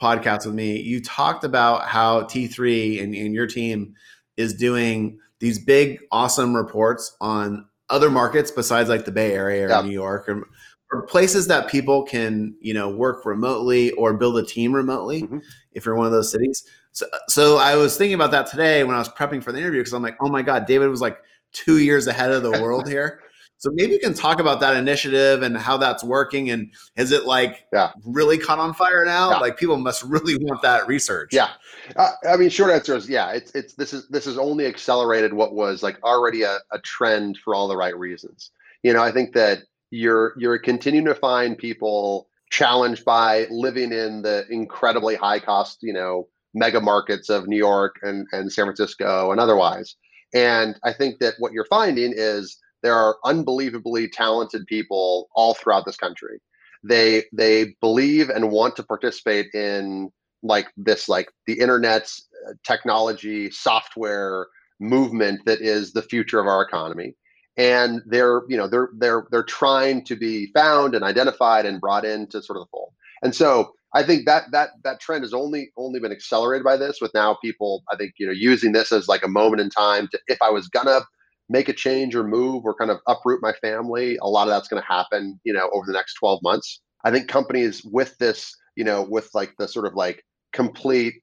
podcast 0.00 0.44
with 0.44 0.54
me, 0.54 0.80
you 0.80 1.00
talked 1.00 1.44
about 1.44 1.86
how 1.86 2.22
T3 2.22 3.02
and, 3.02 3.14
and 3.14 3.34
your 3.34 3.46
team 3.46 3.94
is 4.36 4.54
doing 4.54 5.18
these 5.38 5.58
big, 5.58 6.00
awesome 6.10 6.54
reports 6.54 7.16
on 7.20 7.66
other 7.88 8.10
markets 8.10 8.50
besides 8.50 8.88
like 8.88 9.04
the 9.04 9.12
Bay 9.12 9.32
Area 9.32 9.66
or 9.66 9.68
yeah. 9.68 9.82
New 9.82 9.90
York 9.90 10.28
or, 10.28 10.48
or, 10.92 11.02
places 11.02 11.46
that 11.48 11.68
people 11.68 12.04
can, 12.04 12.54
you 12.60 12.72
know, 12.72 12.88
work 12.88 13.24
remotely 13.26 13.90
or 13.92 14.14
build 14.14 14.38
a 14.38 14.44
team 14.44 14.74
remotely 14.74 15.22
mm-hmm. 15.22 15.38
if 15.72 15.84
you're 15.84 15.94
one 15.94 16.06
of 16.06 16.12
those 16.12 16.30
cities. 16.30 16.64
So, 16.92 17.06
so 17.28 17.56
I 17.56 17.76
was 17.76 17.96
thinking 17.96 18.14
about 18.14 18.30
that 18.32 18.46
today 18.46 18.84
when 18.84 18.94
I 18.94 18.98
was 18.98 19.08
prepping 19.08 19.42
for 19.42 19.52
the 19.52 19.58
interview 19.58 19.80
because 19.80 19.94
I'm 19.94 20.02
like, 20.02 20.16
oh 20.20 20.28
my 20.28 20.42
God, 20.42 20.66
David 20.66 20.88
was 20.88 21.00
like 21.00 21.18
two 21.52 21.78
years 21.78 22.06
ahead 22.06 22.30
of 22.30 22.42
the 22.42 22.50
world 22.50 22.88
here. 22.88 23.20
So 23.62 23.70
maybe 23.72 23.92
you 23.92 24.00
can 24.00 24.12
talk 24.12 24.40
about 24.40 24.58
that 24.58 24.76
initiative 24.76 25.42
and 25.42 25.56
how 25.56 25.76
that's 25.76 26.02
working. 26.02 26.50
And 26.50 26.72
is 26.96 27.12
it 27.12 27.26
like 27.26 27.64
yeah. 27.72 27.92
really 28.04 28.36
caught 28.36 28.58
on 28.58 28.74
fire 28.74 29.04
now? 29.04 29.30
Yeah. 29.30 29.38
Like 29.38 29.56
people 29.56 29.76
must 29.76 30.02
really 30.02 30.36
want 30.36 30.62
that 30.62 30.88
research. 30.88 31.30
Yeah, 31.32 31.50
uh, 31.94 32.10
I 32.28 32.36
mean, 32.36 32.50
short 32.50 32.72
answer 32.72 32.96
is 32.96 33.08
yeah. 33.08 33.30
It's 33.30 33.52
it's 33.52 33.74
this 33.74 33.92
is 33.92 34.08
this 34.08 34.24
has 34.24 34.36
only 34.36 34.66
accelerated 34.66 35.32
what 35.32 35.54
was 35.54 35.80
like 35.80 36.02
already 36.02 36.42
a, 36.42 36.58
a 36.72 36.80
trend 36.80 37.38
for 37.38 37.54
all 37.54 37.68
the 37.68 37.76
right 37.76 37.96
reasons. 37.96 38.50
You 38.82 38.92
know, 38.92 39.02
I 39.02 39.12
think 39.12 39.32
that 39.34 39.60
you're 39.90 40.34
you're 40.36 40.58
continuing 40.58 41.06
to 41.06 41.14
find 41.14 41.56
people 41.56 42.28
challenged 42.50 43.04
by 43.04 43.46
living 43.48 43.92
in 43.92 44.22
the 44.22 44.44
incredibly 44.50 45.14
high 45.14 45.38
cost, 45.38 45.78
you 45.82 45.92
know, 45.92 46.26
mega 46.54 46.80
markets 46.80 47.28
of 47.28 47.46
New 47.46 47.56
York 47.56 47.96
and, 48.02 48.26
and 48.32 48.52
San 48.52 48.66
Francisco 48.66 49.30
and 49.30 49.40
otherwise. 49.40 49.96
And 50.34 50.76
I 50.84 50.92
think 50.92 51.18
that 51.20 51.34
what 51.38 51.52
you're 51.52 51.66
finding 51.66 52.12
is 52.14 52.58
there 52.82 52.94
are 52.94 53.16
unbelievably 53.24 54.08
talented 54.08 54.66
people 54.66 55.28
all 55.34 55.54
throughout 55.54 55.84
this 55.86 55.96
country. 55.96 56.40
They 56.82 57.24
they 57.32 57.76
believe 57.80 58.28
and 58.28 58.50
want 58.50 58.76
to 58.76 58.82
participate 58.82 59.54
in 59.54 60.10
like 60.42 60.66
this 60.76 61.08
like 61.08 61.30
the 61.46 61.60
internet's 61.60 62.28
uh, 62.48 62.52
technology 62.66 63.50
software 63.50 64.48
movement 64.80 65.40
that 65.46 65.60
is 65.60 65.92
the 65.92 66.02
future 66.02 66.40
of 66.40 66.48
our 66.48 66.62
economy 66.62 67.14
and 67.56 68.02
they're 68.06 68.42
you 68.48 68.56
know 68.56 68.66
they're 68.66 68.88
they're 68.98 69.26
they're 69.30 69.44
trying 69.44 70.04
to 70.04 70.16
be 70.16 70.50
found 70.52 70.94
and 70.94 71.04
identified 71.04 71.66
and 71.66 71.80
brought 71.80 72.04
into 72.04 72.42
sort 72.42 72.56
of 72.56 72.64
the 72.64 72.70
fold 72.70 72.92
and 73.22 73.34
so 73.34 73.72
I 73.94 74.02
think 74.02 74.26
that 74.26 74.44
that 74.52 74.70
that 74.84 75.00
trend 75.00 75.22
has 75.22 75.34
only 75.34 75.70
only 75.76 76.00
been 76.00 76.12
accelerated 76.12 76.64
by 76.64 76.76
this. 76.76 77.00
With 77.00 77.12
now 77.14 77.36
people, 77.42 77.82
I 77.92 77.96
think 77.96 78.14
you 78.18 78.26
know 78.26 78.32
using 78.32 78.72
this 78.72 78.92
as 78.92 79.08
like 79.08 79.24
a 79.24 79.28
moment 79.28 79.60
in 79.60 79.70
time 79.70 80.08
to 80.12 80.18
if 80.28 80.40
I 80.40 80.50
was 80.50 80.68
gonna 80.68 81.00
make 81.48 81.68
a 81.68 81.72
change 81.72 82.14
or 82.14 82.24
move 82.24 82.64
or 82.64 82.74
kind 82.74 82.90
of 82.90 82.98
uproot 83.06 83.40
my 83.42 83.52
family, 83.54 84.16
a 84.22 84.28
lot 84.28 84.48
of 84.48 84.54
that's 84.54 84.68
going 84.68 84.82
to 84.82 84.88
happen, 84.88 85.38
you 85.44 85.52
know, 85.52 85.68
over 85.72 85.84
the 85.86 85.92
next 85.92 86.14
12 86.14 86.40
months. 86.42 86.80
I 87.04 87.10
think 87.10 87.28
companies 87.28 87.84
with 87.84 88.16
this, 88.18 88.54
you 88.76 88.84
know, 88.84 89.02
with 89.02 89.28
like 89.34 89.52
the 89.58 89.68
sort 89.68 89.86
of 89.86 89.94
like 89.94 90.24
complete 90.52 91.14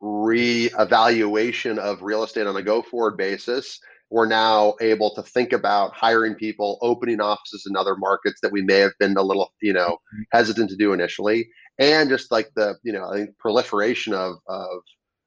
re-evaluation 0.00 1.78
of 1.78 2.02
real 2.02 2.22
estate 2.24 2.46
on 2.46 2.56
a 2.56 2.62
go 2.62 2.82
forward 2.82 3.16
basis 3.16 3.78
we're 4.14 4.26
now 4.26 4.74
able 4.80 5.12
to 5.12 5.22
think 5.24 5.52
about 5.52 5.92
hiring 5.92 6.36
people 6.36 6.78
opening 6.82 7.20
offices 7.20 7.66
in 7.68 7.76
other 7.76 7.96
markets 7.96 8.38
that 8.42 8.52
we 8.52 8.62
may 8.62 8.78
have 8.78 8.92
been 9.00 9.16
a 9.16 9.22
little 9.22 9.52
you 9.60 9.72
know 9.72 9.90
mm-hmm. 9.90 10.22
hesitant 10.32 10.70
to 10.70 10.76
do 10.76 10.92
initially. 10.92 11.48
And 11.80 12.08
just 12.08 12.30
like 12.30 12.50
the 12.54 12.76
you 12.84 12.92
know 12.92 13.10
i 13.10 13.16
think 13.16 13.36
proliferation 13.38 14.14
of 14.14 14.36
of 14.48 14.78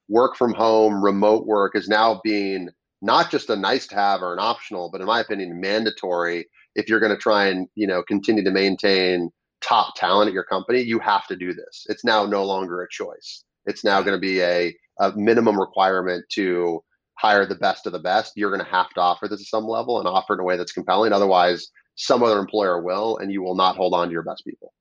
work 0.08 0.38
from 0.38 0.54
home 0.54 1.04
remote 1.04 1.45
work 1.45 1.76
is 1.76 1.89
now 1.89 2.21
being 2.23 2.69
not 3.02 3.30
just 3.30 3.50
a 3.50 3.58
nice 3.58 3.86
to 3.88 3.95
have 3.95 4.21
or 4.21 4.32
an 4.32 4.39
optional 4.39 4.89
but 4.89 5.02
in 5.02 5.08
my 5.08 5.19
opinion 5.19 5.60
mandatory 5.60 6.47
if 6.76 6.88
you're 6.88 7.02
going 7.02 7.12
to 7.12 7.21
try 7.21 7.47
and 7.47 7.67
you 7.76 7.86
know 7.86 8.02
continue 8.04 8.43
to 8.45 8.52
maintain 8.52 9.30
top 9.62 9.95
talent 9.97 10.30
at 10.30 10.34
your 10.34 10.45
company 10.45 10.80
you 10.82 11.00
have 11.00 11.28
to 11.28 11.36
do 11.36 11.54
this. 11.54 11.86
It's 11.89 12.06
now 12.06 12.26
no 12.26 12.45
longer 12.45 12.82
a 12.82 12.88
choice. 12.89 13.43
It's 13.65 13.84
now 13.84 14.02
going 14.02 14.15
to 14.15 14.28
be 14.32 14.39
a, 14.41 14.73
a 15.02 15.12
minimum 15.17 15.60
requirement 15.60 16.23
to 16.36 16.82
hire 17.17 17.45
the 17.45 17.56
best 17.56 17.86
of 17.86 17.93
the 17.93 17.99
best. 17.99 18.34
You're 18.36 18.51
going 18.51 18.63
to 18.63 18.71
have 18.71 18.89
to 18.91 19.01
offer 19.01 19.27
this 19.27 19.41
at 19.41 19.47
some 19.47 19.65
level 19.65 19.99
and 19.99 20.08
offer 20.08 20.34
in 20.34 20.39
a 20.39 20.43
way 20.43 20.56
that's 20.56 20.71
compelling. 20.71 21.13
Otherwise, 21.13 21.69
some 21.95 22.23
other 22.23 22.39
employer 22.39 22.82
will, 22.82 23.17
and 23.17 23.32
you 23.32 23.41
will 23.41 23.56
not 23.56 23.75
hold 23.75 23.93
on 23.93 24.08
to 24.08 24.13
your 24.13 24.23
best 24.23 24.45
people. 24.45 24.73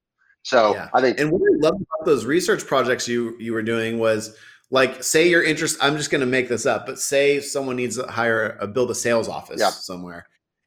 So 0.42 0.74
yeah. 0.74 0.88
I 0.94 1.00
think, 1.00 1.18
and 1.18 1.32
what 1.32 1.40
I 1.40 1.56
loved 1.58 1.82
about 1.82 2.06
those 2.06 2.24
research 2.24 2.66
projects 2.66 3.08
you 3.08 3.36
you 3.40 3.52
were 3.52 3.62
doing 3.62 3.98
was 3.98 4.36
like, 4.70 5.02
say 5.02 5.28
you're 5.28 5.42
interested. 5.42 5.82
I'm 5.82 5.96
just 5.96 6.10
going 6.10 6.20
to 6.20 6.26
make 6.26 6.48
this 6.48 6.66
up, 6.66 6.86
but 6.86 7.00
say 7.00 7.40
someone 7.40 7.76
needs 7.76 7.96
to 7.96 8.06
hire 8.06 8.56
a 8.60 8.66
build 8.66 8.90
a 8.90 8.94
sales 8.94 9.28
office 9.28 9.60
yeah. 9.60 9.70
somewhere, 9.70 10.26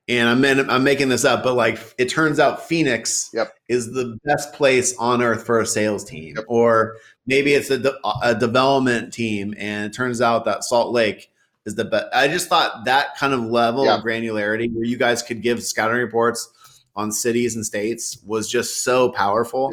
and 0.09 0.27
I'm 0.27 0.43
in, 0.43 0.69
I'm 0.69 0.83
making 0.83 1.07
this 1.07 1.23
up, 1.23 1.43
but 1.43 1.53
like 1.53 1.79
it 1.97 2.09
turns 2.09 2.39
out 2.39 2.67
Phoenix 2.67 3.29
yep. 3.33 3.53
is 3.69 3.93
the 3.93 4.17
best 4.25 4.51
place 4.53 4.97
on 4.97 5.21
earth 5.21 5.45
for 5.45 5.61
a 5.61 5.65
sales 5.65 6.03
team, 6.03 6.35
yep. 6.35 6.45
or 6.49 6.97
maybe 7.25 7.53
it's 7.53 7.69
a, 7.69 7.77
de- 7.77 7.99
a 8.23 8.35
development 8.35 9.13
team, 9.13 9.53
and 9.57 9.85
it 9.85 9.95
turns 9.95 10.19
out 10.19 10.43
that 10.45 10.63
Salt 10.63 10.91
Lake 10.91 11.28
is 11.65 11.75
the 11.75 11.85
best. 11.85 12.07
I 12.13 12.27
just 12.27 12.47
thought 12.47 12.85
that 12.85 13.15
kind 13.17 13.33
of 13.33 13.41
level 13.41 13.85
yep. 13.85 13.99
of 13.99 14.05
granularity 14.05 14.71
where 14.73 14.85
you 14.85 14.97
guys 14.97 15.21
could 15.21 15.41
give 15.41 15.63
scouting 15.63 15.97
reports 15.97 16.51
on 16.95 17.11
cities 17.11 17.55
and 17.55 17.65
states 17.65 18.17
was 18.25 18.49
just 18.49 18.83
so 18.83 19.09
powerful, 19.09 19.71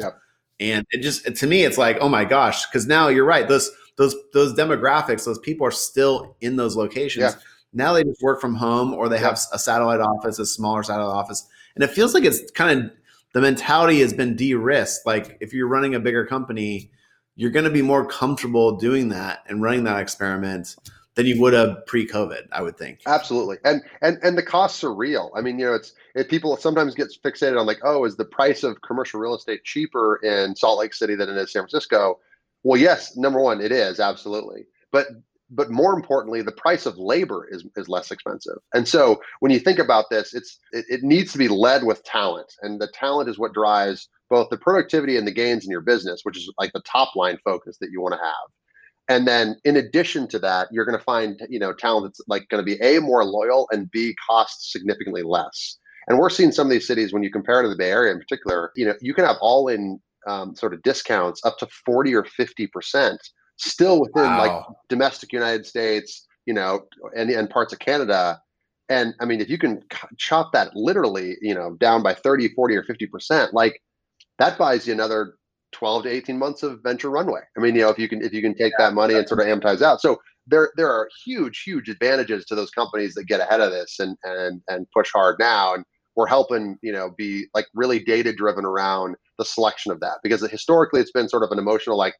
and 0.59 0.85
it 0.91 1.01
just 1.01 1.35
to 1.35 1.47
me 1.47 1.63
it's 1.63 1.77
like 1.77 1.97
oh 2.01 2.09
my 2.09 2.25
gosh, 2.25 2.65
because 2.67 2.87
now 2.87 3.07
you're 3.07 3.25
right 3.25 3.47
those 3.47 3.71
those 3.97 4.15
those 4.33 4.53
demographics, 4.53 5.25
those 5.25 5.39
people 5.39 5.67
are 5.67 5.71
still 5.71 6.35
in 6.41 6.55
those 6.55 6.75
locations. 6.75 7.35
Now 7.73 7.93
they 7.93 8.03
just 8.03 8.21
work 8.21 8.39
from 8.39 8.55
home 8.55 8.93
or 8.93 9.09
they 9.09 9.17
have 9.17 9.39
a 9.51 9.59
satellite 9.59 9.99
office, 9.99 10.39
a 10.39 10.45
smaller 10.45 10.83
satellite 10.83 11.15
office. 11.15 11.47
And 11.75 11.83
it 11.83 11.91
feels 11.91 12.13
like 12.13 12.23
it's 12.23 12.49
kind 12.51 12.85
of 12.85 12.91
the 13.33 13.41
mentality 13.41 13.99
has 13.99 14.13
been 14.13 14.35
de-risked. 14.35 15.05
Like 15.05 15.37
if 15.41 15.53
you're 15.53 15.67
running 15.67 15.93
a 15.93 15.99
bigger 15.99 16.25
company, 16.25 16.91
you're 17.35 17.51
going 17.51 17.65
to 17.65 17.71
be 17.71 17.81
more 17.81 18.05
comfortable 18.05 18.77
doing 18.77 19.09
that 19.09 19.43
and 19.47 19.61
running 19.61 19.83
that 19.83 19.99
experiment 19.99 20.75
than 21.17 21.25
you 21.25 21.41
would 21.41 21.53
have 21.53 21.85
pre-COVID, 21.87 22.47
I 22.51 22.61
would 22.61 22.77
think. 22.77 23.01
Absolutely, 23.07 23.57
and 23.65 23.81
and 24.01 24.17
and 24.21 24.37
the 24.37 24.43
costs 24.43 24.83
are 24.83 24.93
real. 24.93 25.31
I 25.35 25.41
mean, 25.41 25.59
you 25.59 25.65
know, 25.65 25.73
it's 25.73 25.93
it, 26.15 26.29
people 26.29 26.55
sometimes 26.55 26.95
get 26.95 27.07
fixated 27.25 27.59
on 27.59 27.65
like, 27.65 27.79
oh, 27.83 28.05
is 28.05 28.15
the 28.15 28.25
price 28.25 28.63
of 28.63 28.81
commercial 28.81 29.19
real 29.19 29.35
estate 29.35 29.63
cheaper 29.65 30.17
in 30.17 30.55
Salt 30.55 30.79
Lake 30.79 30.93
City 30.93 31.15
than 31.15 31.27
it 31.27 31.35
is 31.35 31.51
San 31.51 31.63
Francisco? 31.63 32.19
Well, 32.63 32.79
yes, 32.79 33.17
number 33.17 33.41
one, 33.41 33.59
it 33.61 33.71
is 33.71 33.99
absolutely, 33.99 34.67
but 34.91 35.07
but 35.49 35.71
more 35.71 35.93
importantly, 35.93 36.41
the 36.41 36.51
price 36.51 36.85
of 36.85 36.97
labor 36.97 37.47
is, 37.49 37.65
is 37.77 37.87
less 37.87 38.11
expensive. 38.11 38.57
And 38.73 38.87
so 38.87 39.21
when 39.39 39.51
you 39.51 39.59
think 39.59 39.79
about 39.79 40.09
this, 40.09 40.33
it's 40.33 40.59
it, 40.71 40.85
it 40.89 41.03
needs 41.03 41.31
to 41.31 41.37
be 41.37 41.47
led 41.47 41.83
with 41.83 42.03
talent. 42.03 42.53
And 42.61 42.79
the 42.79 42.87
talent 42.87 43.29
is 43.29 43.39
what 43.39 43.53
drives 43.53 44.09
both 44.29 44.49
the 44.49 44.57
productivity 44.57 45.17
and 45.17 45.25
the 45.25 45.31
gains 45.31 45.63
in 45.63 45.71
your 45.71 45.81
business, 45.81 46.21
which 46.23 46.37
is 46.37 46.51
like 46.59 46.73
the 46.73 46.81
top 46.81 47.15
line 47.15 47.39
focus 47.43 47.77
that 47.79 47.91
you 47.91 48.01
want 48.01 48.13
to 48.13 48.19
have. 48.19 48.51
And 49.09 49.27
then 49.27 49.55
in 49.63 49.77
addition 49.77 50.27
to 50.29 50.39
that, 50.39 50.67
you're 50.71 50.85
going 50.85 50.97
to 50.97 51.03
find, 51.03 51.41
you 51.49 51.59
know, 51.59 51.73
talent 51.73 52.05
that's 52.05 52.21
like 52.27 52.47
going 52.49 52.63
to 52.63 52.65
be 52.65 52.81
A, 52.81 52.99
more 52.99 53.23
loyal 53.23 53.67
and 53.71 53.89
B, 53.89 54.15
costs 54.27 54.71
significantly 54.71 55.23
less. 55.23 55.77
And 56.07 56.17
we're 56.17 56.29
seeing 56.29 56.51
some 56.51 56.67
of 56.67 56.71
these 56.71 56.87
cities 56.87 57.13
when 57.13 57.23
you 57.23 57.31
compare 57.31 57.61
to 57.61 57.69
the 57.69 57.75
Bay 57.75 57.91
Area 57.91 58.13
in 58.13 58.19
particular, 58.19 58.71
you 58.75 58.85
know, 58.85 58.93
you 59.01 59.13
can 59.13 59.25
have 59.25 59.37
all 59.41 59.67
in 59.67 59.99
um, 60.27 60.55
sort 60.55 60.73
of 60.73 60.81
discounts 60.83 61.43
up 61.45 61.57
to 61.59 61.67
40 61.85 62.15
or 62.15 62.23
50% 62.23 63.17
still 63.57 64.01
within 64.01 64.23
wow. 64.23 64.39
like 64.39 64.77
domestic 64.89 65.33
United 65.33 65.65
States, 65.65 66.25
you 66.45 66.53
know, 66.53 66.81
and, 67.15 67.29
and 67.29 67.49
parts 67.49 67.73
of 67.73 67.79
Canada. 67.79 68.41
And 68.89 69.13
I 69.19 69.25
mean, 69.25 69.41
if 69.41 69.49
you 69.49 69.57
can 69.57 69.83
chop 70.17 70.53
that 70.53 70.75
literally, 70.75 71.37
you 71.41 71.53
know, 71.53 71.75
down 71.75 72.03
by 72.03 72.13
30, 72.13 72.49
40, 72.49 72.75
or 72.75 72.83
50%, 72.83 73.53
like 73.53 73.81
that 74.39 74.57
buys 74.57 74.87
you 74.87 74.93
another 74.93 75.33
12 75.73 76.03
to 76.03 76.09
18 76.09 76.37
months 76.37 76.63
of 76.63 76.81
venture 76.83 77.09
runway. 77.09 77.41
I 77.57 77.61
mean, 77.61 77.75
you 77.75 77.81
know, 77.81 77.89
if 77.89 77.99
you 77.99 78.07
can, 78.07 78.21
if 78.21 78.33
you 78.33 78.41
can 78.41 78.55
take 78.55 78.73
yeah, 78.77 78.87
that 78.87 78.93
money 78.93 79.15
and 79.15 79.27
sort 79.27 79.41
of 79.41 79.47
amortize 79.47 79.81
out. 79.81 80.01
So 80.01 80.19
there, 80.47 80.71
there 80.77 80.89
are 80.89 81.09
huge, 81.25 81.63
huge 81.63 81.89
advantages 81.89 82.45
to 82.45 82.55
those 82.55 82.71
companies 82.71 83.13
that 83.15 83.25
get 83.25 83.41
ahead 83.41 83.61
of 83.61 83.71
this 83.71 83.99
and, 83.99 84.17
and, 84.23 84.61
and 84.67 84.87
push 84.91 85.11
hard 85.13 85.37
now. 85.39 85.73
And 85.73 85.83
we're 86.15 86.27
helping, 86.27 86.77
you 86.81 86.91
know, 86.91 87.11
be 87.17 87.47
like 87.53 87.67
really 87.73 87.99
data 87.99 88.33
driven 88.33 88.65
around 88.65 89.15
the 89.37 89.45
selection 89.45 89.91
of 89.91 89.99
that 89.99 90.17
because 90.23 90.41
historically 90.49 91.01
it's 91.01 91.11
been 91.11 91.29
sort 91.29 91.43
of 91.43 91.51
an 91.51 91.59
emotional, 91.59 91.97
like, 91.97 92.15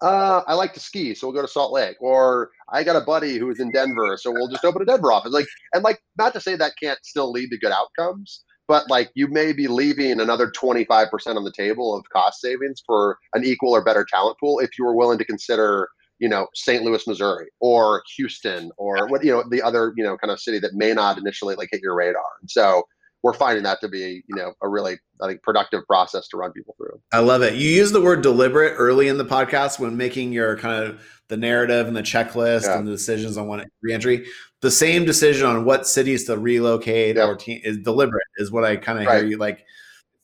uh, 0.00 0.42
I 0.46 0.54
like 0.54 0.74
to 0.74 0.80
ski, 0.80 1.14
so 1.14 1.26
we'll 1.26 1.34
go 1.34 1.42
to 1.42 1.48
Salt 1.48 1.72
Lake. 1.72 1.96
Or 2.00 2.50
I 2.72 2.84
got 2.84 3.00
a 3.00 3.04
buddy 3.04 3.38
who's 3.38 3.58
in 3.58 3.72
Denver, 3.72 4.16
so 4.16 4.30
we'll 4.30 4.48
just 4.48 4.64
open 4.64 4.82
a 4.82 4.84
Denver 4.84 5.12
office. 5.12 5.32
Like, 5.32 5.46
and 5.72 5.82
like, 5.82 6.00
not 6.16 6.32
to 6.34 6.40
say 6.40 6.56
that 6.56 6.74
can't 6.80 6.98
still 7.02 7.32
lead 7.32 7.50
to 7.50 7.58
good 7.58 7.72
outcomes, 7.72 8.44
but 8.68 8.88
like, 8.90 9.10
you 9.14 9.26
may 9.26 9.52
be 9.52 9.66
leaving 9.66 10.20
another 10.20 10.50
25% 10.50 11.08
on 11.36 11.44
the 11.44 11.52
table 11.52 11.96
of 11.96 12.08
cost 12.10 12.40
savings 12.40 12.82
for 12.86 13.18
an 13.34 13.44
equal 13.44 13.74
or 13.74 13.82
better 13.82 14.06
talent 14.08 14.36
pool 14.38 14.58
if 14.60 14.78
you 14.78 14.84
were 14.84 14.94
willing 14.94 15.18
to 15.18 15.24
consider, 15.24 15.88
you 16.18 16.28
know, 16.28 16.46
St. 16.54 16.84
Louis, 16.84 17.04
Missouri, 17.06 17.46
or 17.60 18.02
Houston, 18.16 18.70
or 18.76 19.08
what, 19.08 19.24
you 19.24 19.32
know, 19.32 19.42
the 19.50 19.62
other, 19.62 19.94
you 19.96 20.04
know, 20.04 20.16
kind 20.18 20.30
of 20.30 20.38
city 20.38 20.58
that 20.60 20.74
may 20.74 20.92
not 20.92 21.18
initially 21.18 21.56
like 21.56 21.70
hit 21.72 21.80
your 21.82 21.96
radar. 21.96 22.22
And 22.40 22.50
so, 22.50 22.84
we're 23.22 23.32
finding 23.32 23.64
that 23.64 23.80
to 23.80 23.88
be 23.88 24.22
you 24.28 24.36
know 24.36 24.52
a 24.62 24.68
really 24.68 24.98
I 25.20 25.26
think 25.26 25.42
productive 25.42 25.84
process 25.86 26.28
to 26.28 26.36
run 26.36 26.52
people 26.52 26.74
through. 26.76 27.00
I 27.12 27.18
love 27.18 27.42
it. 27.42 27.54
You 27.54 27.68
use 27.68 27.90
the 27.90 28.00
word 28.00 28.22
deliberate 28.22 28.74
early 28.76 29.08
in 29.08 29.18
the 29.18 29.24
podcast 29.24 29.78
when 29.78 29.96
making 29.96 30.32
your 30.32 30.56
kind 30.56 30.84
of 30.84 31.02
the 31.28 31.36
narrative 31.36 31.88
and 31.88 31.96
the 31.96 32.02
checklist 32.02 32.64
yeah. 32.64 32.78
and 32.78 32.86
the 32.86 32.92
decisions 32.92 33.36
on 33.36 33.48
what 33.48 33.66
reentry. 33.82 34.26
The 34.60 34.70
same 34.70 35.04
decision 35.04 35.46
on 35.46 35.64
what 35.64 35.86
cities 35.86 36.24
to 36.24 36.36
relocate 36.36 37.16
or 37.16 37.36
te- 37.36 37.62
is 37.64 37.78
deliberate 37.78 38.26
is 38.38 38.50
what 38.50 38.64
I 38.64 38.76
kind 38.76 38.98
of 38.98 39.06
right. 39.06 39.18
hear 39.18 39.26
you 39.26 39.36
like. 39.38 39.64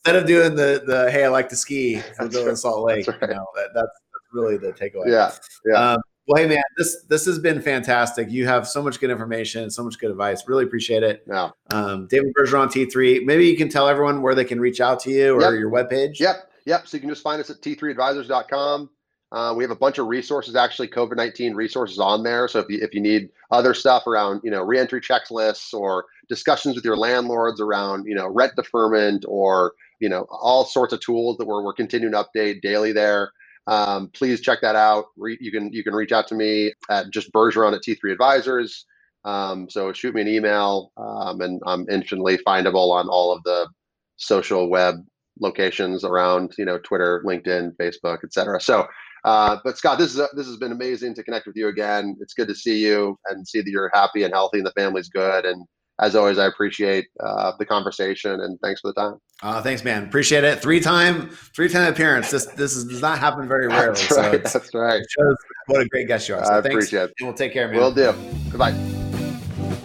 Instead 0.05 0.16
of 0.16 0.27
doing 0.27 0.55
the 0.55 0.83
the 0.87 1.11
hey 1.11 1.25
I 1.25 1.29
like 1.29 1.49
to 1.51 1.57
ski 1.57 2.01
from 2.16 2.29
right. 2.29 2.59
Salt 2.59 2.85
Lake, 2.85 3.07
right. 3.07 3.18
you 3.23 3.29
know, 3.29 3.47
that, 3.55 3.68
that's, 3.75 3.87
that's 3.87 4.33
really 4.33 4.57
the 4.57 4.73
takeaway. 4.73 5.07
Yeah, 5.07 5.33
yeah. 5.64 5.92
Um, 5.92 6.03
well, 6.27 6.42
hey 6.42 6.49
man, 6.49 6.62
this 6.79 7.05
this 7.09 7.27
has 7.27 7.38
been 7.38 7.61
fantastic. 7.61 8.31
You 8.31 8.47
have 8.47 8.66
so 8.66 8.83
much 8.83 8.99
good 8.99 9.11
information, 9.11 9.70
so 9.70 9.85
much 9.85 9.99
good 9.99 10.11
advice. 10.11 10.44
Really 10.49 10.64
appreciate 10.64 11.03
it. 11.03 11.23
Yeah. 11.29 11.51
Um, 11.70 12.07
David 12.09 12.33
Bergeron, 12.38 12.68
T3. 12.68 13.25
Maybe 13.25 13.47
you 13.47 13.57
can 13.57 13.68
tell 13.68 13.88
everyone 13.88 14.23
where 14.23 14.35
they 14.35 14.44
can 14.44 14.59
reach 14.59 14.81
out 14.81 15.01
to 15.01 15.11
you 15.11 15.35
or 15.35 15.42
yep. 15.42 15.53
your 15.53 15.70
webpage. 15.70 16.18
Yep. 16.18 16.51
Yep. 16.64 16.87
So 16.87 16.97
you 16.97 17.01
can 17.01 17.11
just 17.11 17.23
find 17.23 17.40
us 17.40 17.51
at 17.51 17.61
t3advisors.com. 17.61 18.90
Uh, 19.35 19.53
we 19.53 19.64
have 19.64 19.70
a 19.70 19.77
bunch 19.77 19.99
of 19.99 20.07
resources, 20.07 20.55
actually 20.55 20.88
COVID 20.88 21.16
nineteen 21.16 21.55
resources 21.55 21.99
on 21.99 22.23
there. 22.23 22.47
So 22.49 22.61
if 22.61 22.66
you 22.68 22.79
if 22.81 22.94
you 22.94 23.01
need 23.01 23.31
other 23.51 23.75
stuff 23.75 24.07
around 24.07 24.40
you 24.44 24.51
know 24.51 24.62
reentry 24.62 25.01
checklists 25.01 25.75
or 25.75 26.07
discussions 26.29 26.77
with 26.77 26.85
your 26.85 26.97
landlords 26.97 27.61
around 27.61 28.07
you 28.07 28.14
know 28.14 28.29
rent 28.29 28.53
deferment 28.57 29.25
or 29.27 29.73
you 30.01 30.09
know 30.09 30.27
all 30.31 30.64
sorts 30.64 30.92
of 30.92 31.01
tools 31.01 31.37
that 31.38 31.47
we're 31.47 31.62
we're 31.62 31.73
continuing 31.73 32.12
to 32.12 32.25
update 32.25 32.62
daily 32.62 32.92
there 32.92 33.33
um, 33.66 34.11
please 34.12 34.40
check 34.40 34.61
that 34.61 34.77
out. 34.77 35.07
Re- 35.16 35.38
you 35.40 35.51
can 35.51 35.73
you 35.73 35.83
can 35.83 35.94
reach 35.94 36.12
out 36.12 36.29
to 36.29 36.35
me 36.35 36.73
at 36.90 37.11
just 37.11 37.33
Bergeron 37.33 37.75
at 37.75 37.83
T3 37.83 38.12
Advisors. 38.12 38.87
Um, 39.25 39.70
so 39.70 39.92
shoot 39.92 40.14
me 40.14 40.20
an 40.20 40.29
email, 40.29 40.92
um, 40.99 41.40
and 41.40 41.61
I'm 41.66 41.87
instantly 41.90 42.38
findable 42.47 42.92
on 42.92 43.09
all 43.09 43.33
of 43.33 43.42
the 43.44 43.68
social 44.16 44.68
web 44.68 44.97
locations 45.40 46.05
around 46.05 46.53
you 46.59 46.64
know 46.64 46.79
Twitter, 46.79 47.23
LinkedIn, 47.27 47.77
Facebook, 47.77 48.25
etc. 48.25 48.61
So. 48.61 48.87
Uh, 49.25 49.57
but 49.65 49.79
Scott, 49.79 49.99
this 49.99 50.13
is 50.13 50.19
a, 50.19 50.29
this 50.35 50.47
has 50.47 50.57
been 50.59 50.73
amazing 50.73 51.15
to 51.15 51.23
connect 51.23 51.47
with 51.47 51.57
you 51.57 51.69
again. 51.69 52.17
It's 52.21 52.35
good 52.35 52.49
to 52.49 52.55
see 52.55 52.79
you 52.85 53.19
and 53.27 53.47
see 53.47 53.61
that 53.61 53.71
you're 53.71 53.91
happy 53.95 54.23
and 54.23 54.33
healthy 54.33 54.59
and 54.59 54.67
the 54.67 54.73
family's 54.73 55.09
good. 55.09 55.47
And 55.47 55.65
as 56.01 56.15
always, 56.15 56.39
I 56.39 56.47
appreciate 56.47 57.07
uh, 57.25 57.53
the 57.59 57.65
conversation 57.65 58.41
and 58.41 58.59
thanks 58.63 58.81
for 58.81 58.89
the 58.89 59.01
time. 59.01 59.15
Uh, 59.43 59.63
thanks, 59.63 59.83
man. 59.85 60.05
Appreciate 60.05 60.45
it. 60.45 60.61
Three 60.61 60.81
time, 60.81 61.31
three 61.55 61.69
time 61.69 61.91
appearance. 61.91 62.31
This 62.31 62.47
this 62.47 62.77
is, 62.77 62.85
does 62.85 63.01
not 63.01 63.19
happen 63.19 63.49
very 63.49 63.69
rarely. 63.69 63.95
That's 63.95 64.11
right. 64.11 64.47
So 64.49 64.59
that's 64.59 64.75
right. 64.75 65.03
shows 65.09 65.37
what 65.67 65.81
a 65.81 65.87
great 65.87 66.09
guest 66.09 66.29
you 66.29 66.35
are. 66.35 66.45
So 66.45 66.53
I 66.53 66.59
appreciate 66.59 67.05
it. 67.05 67.15
And 67.21 67.29
we'll 67.29 67.37
take 67.37 67.53
care, 67.53 67.69
man. 67.69 67.79
We'll 67.79 67.95
do. 67.95 68.13
Goodbye. 68.51 68.73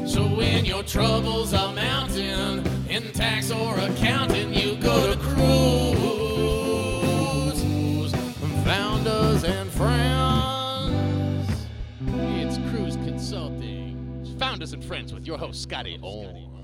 So 0.06 0.24
when 0.24 0.66
your 0.66 0.84
troubles 0.84 1.54
are 1.54 1.74
mounting 1.74 2.66
in 2.90 3.12
tax 3.14 3.52
or 3.52 3.78
accounting, 3.78 4.54
you 4.54 4.76
go 4.78 5.14
to 5.14 5.20
Friends 14.90 15.14
with 15.14 15.28
your 15.28 15.38
host, 15.38 15.62
Scotty 15.62 16.00
Orn. 16.02 16.59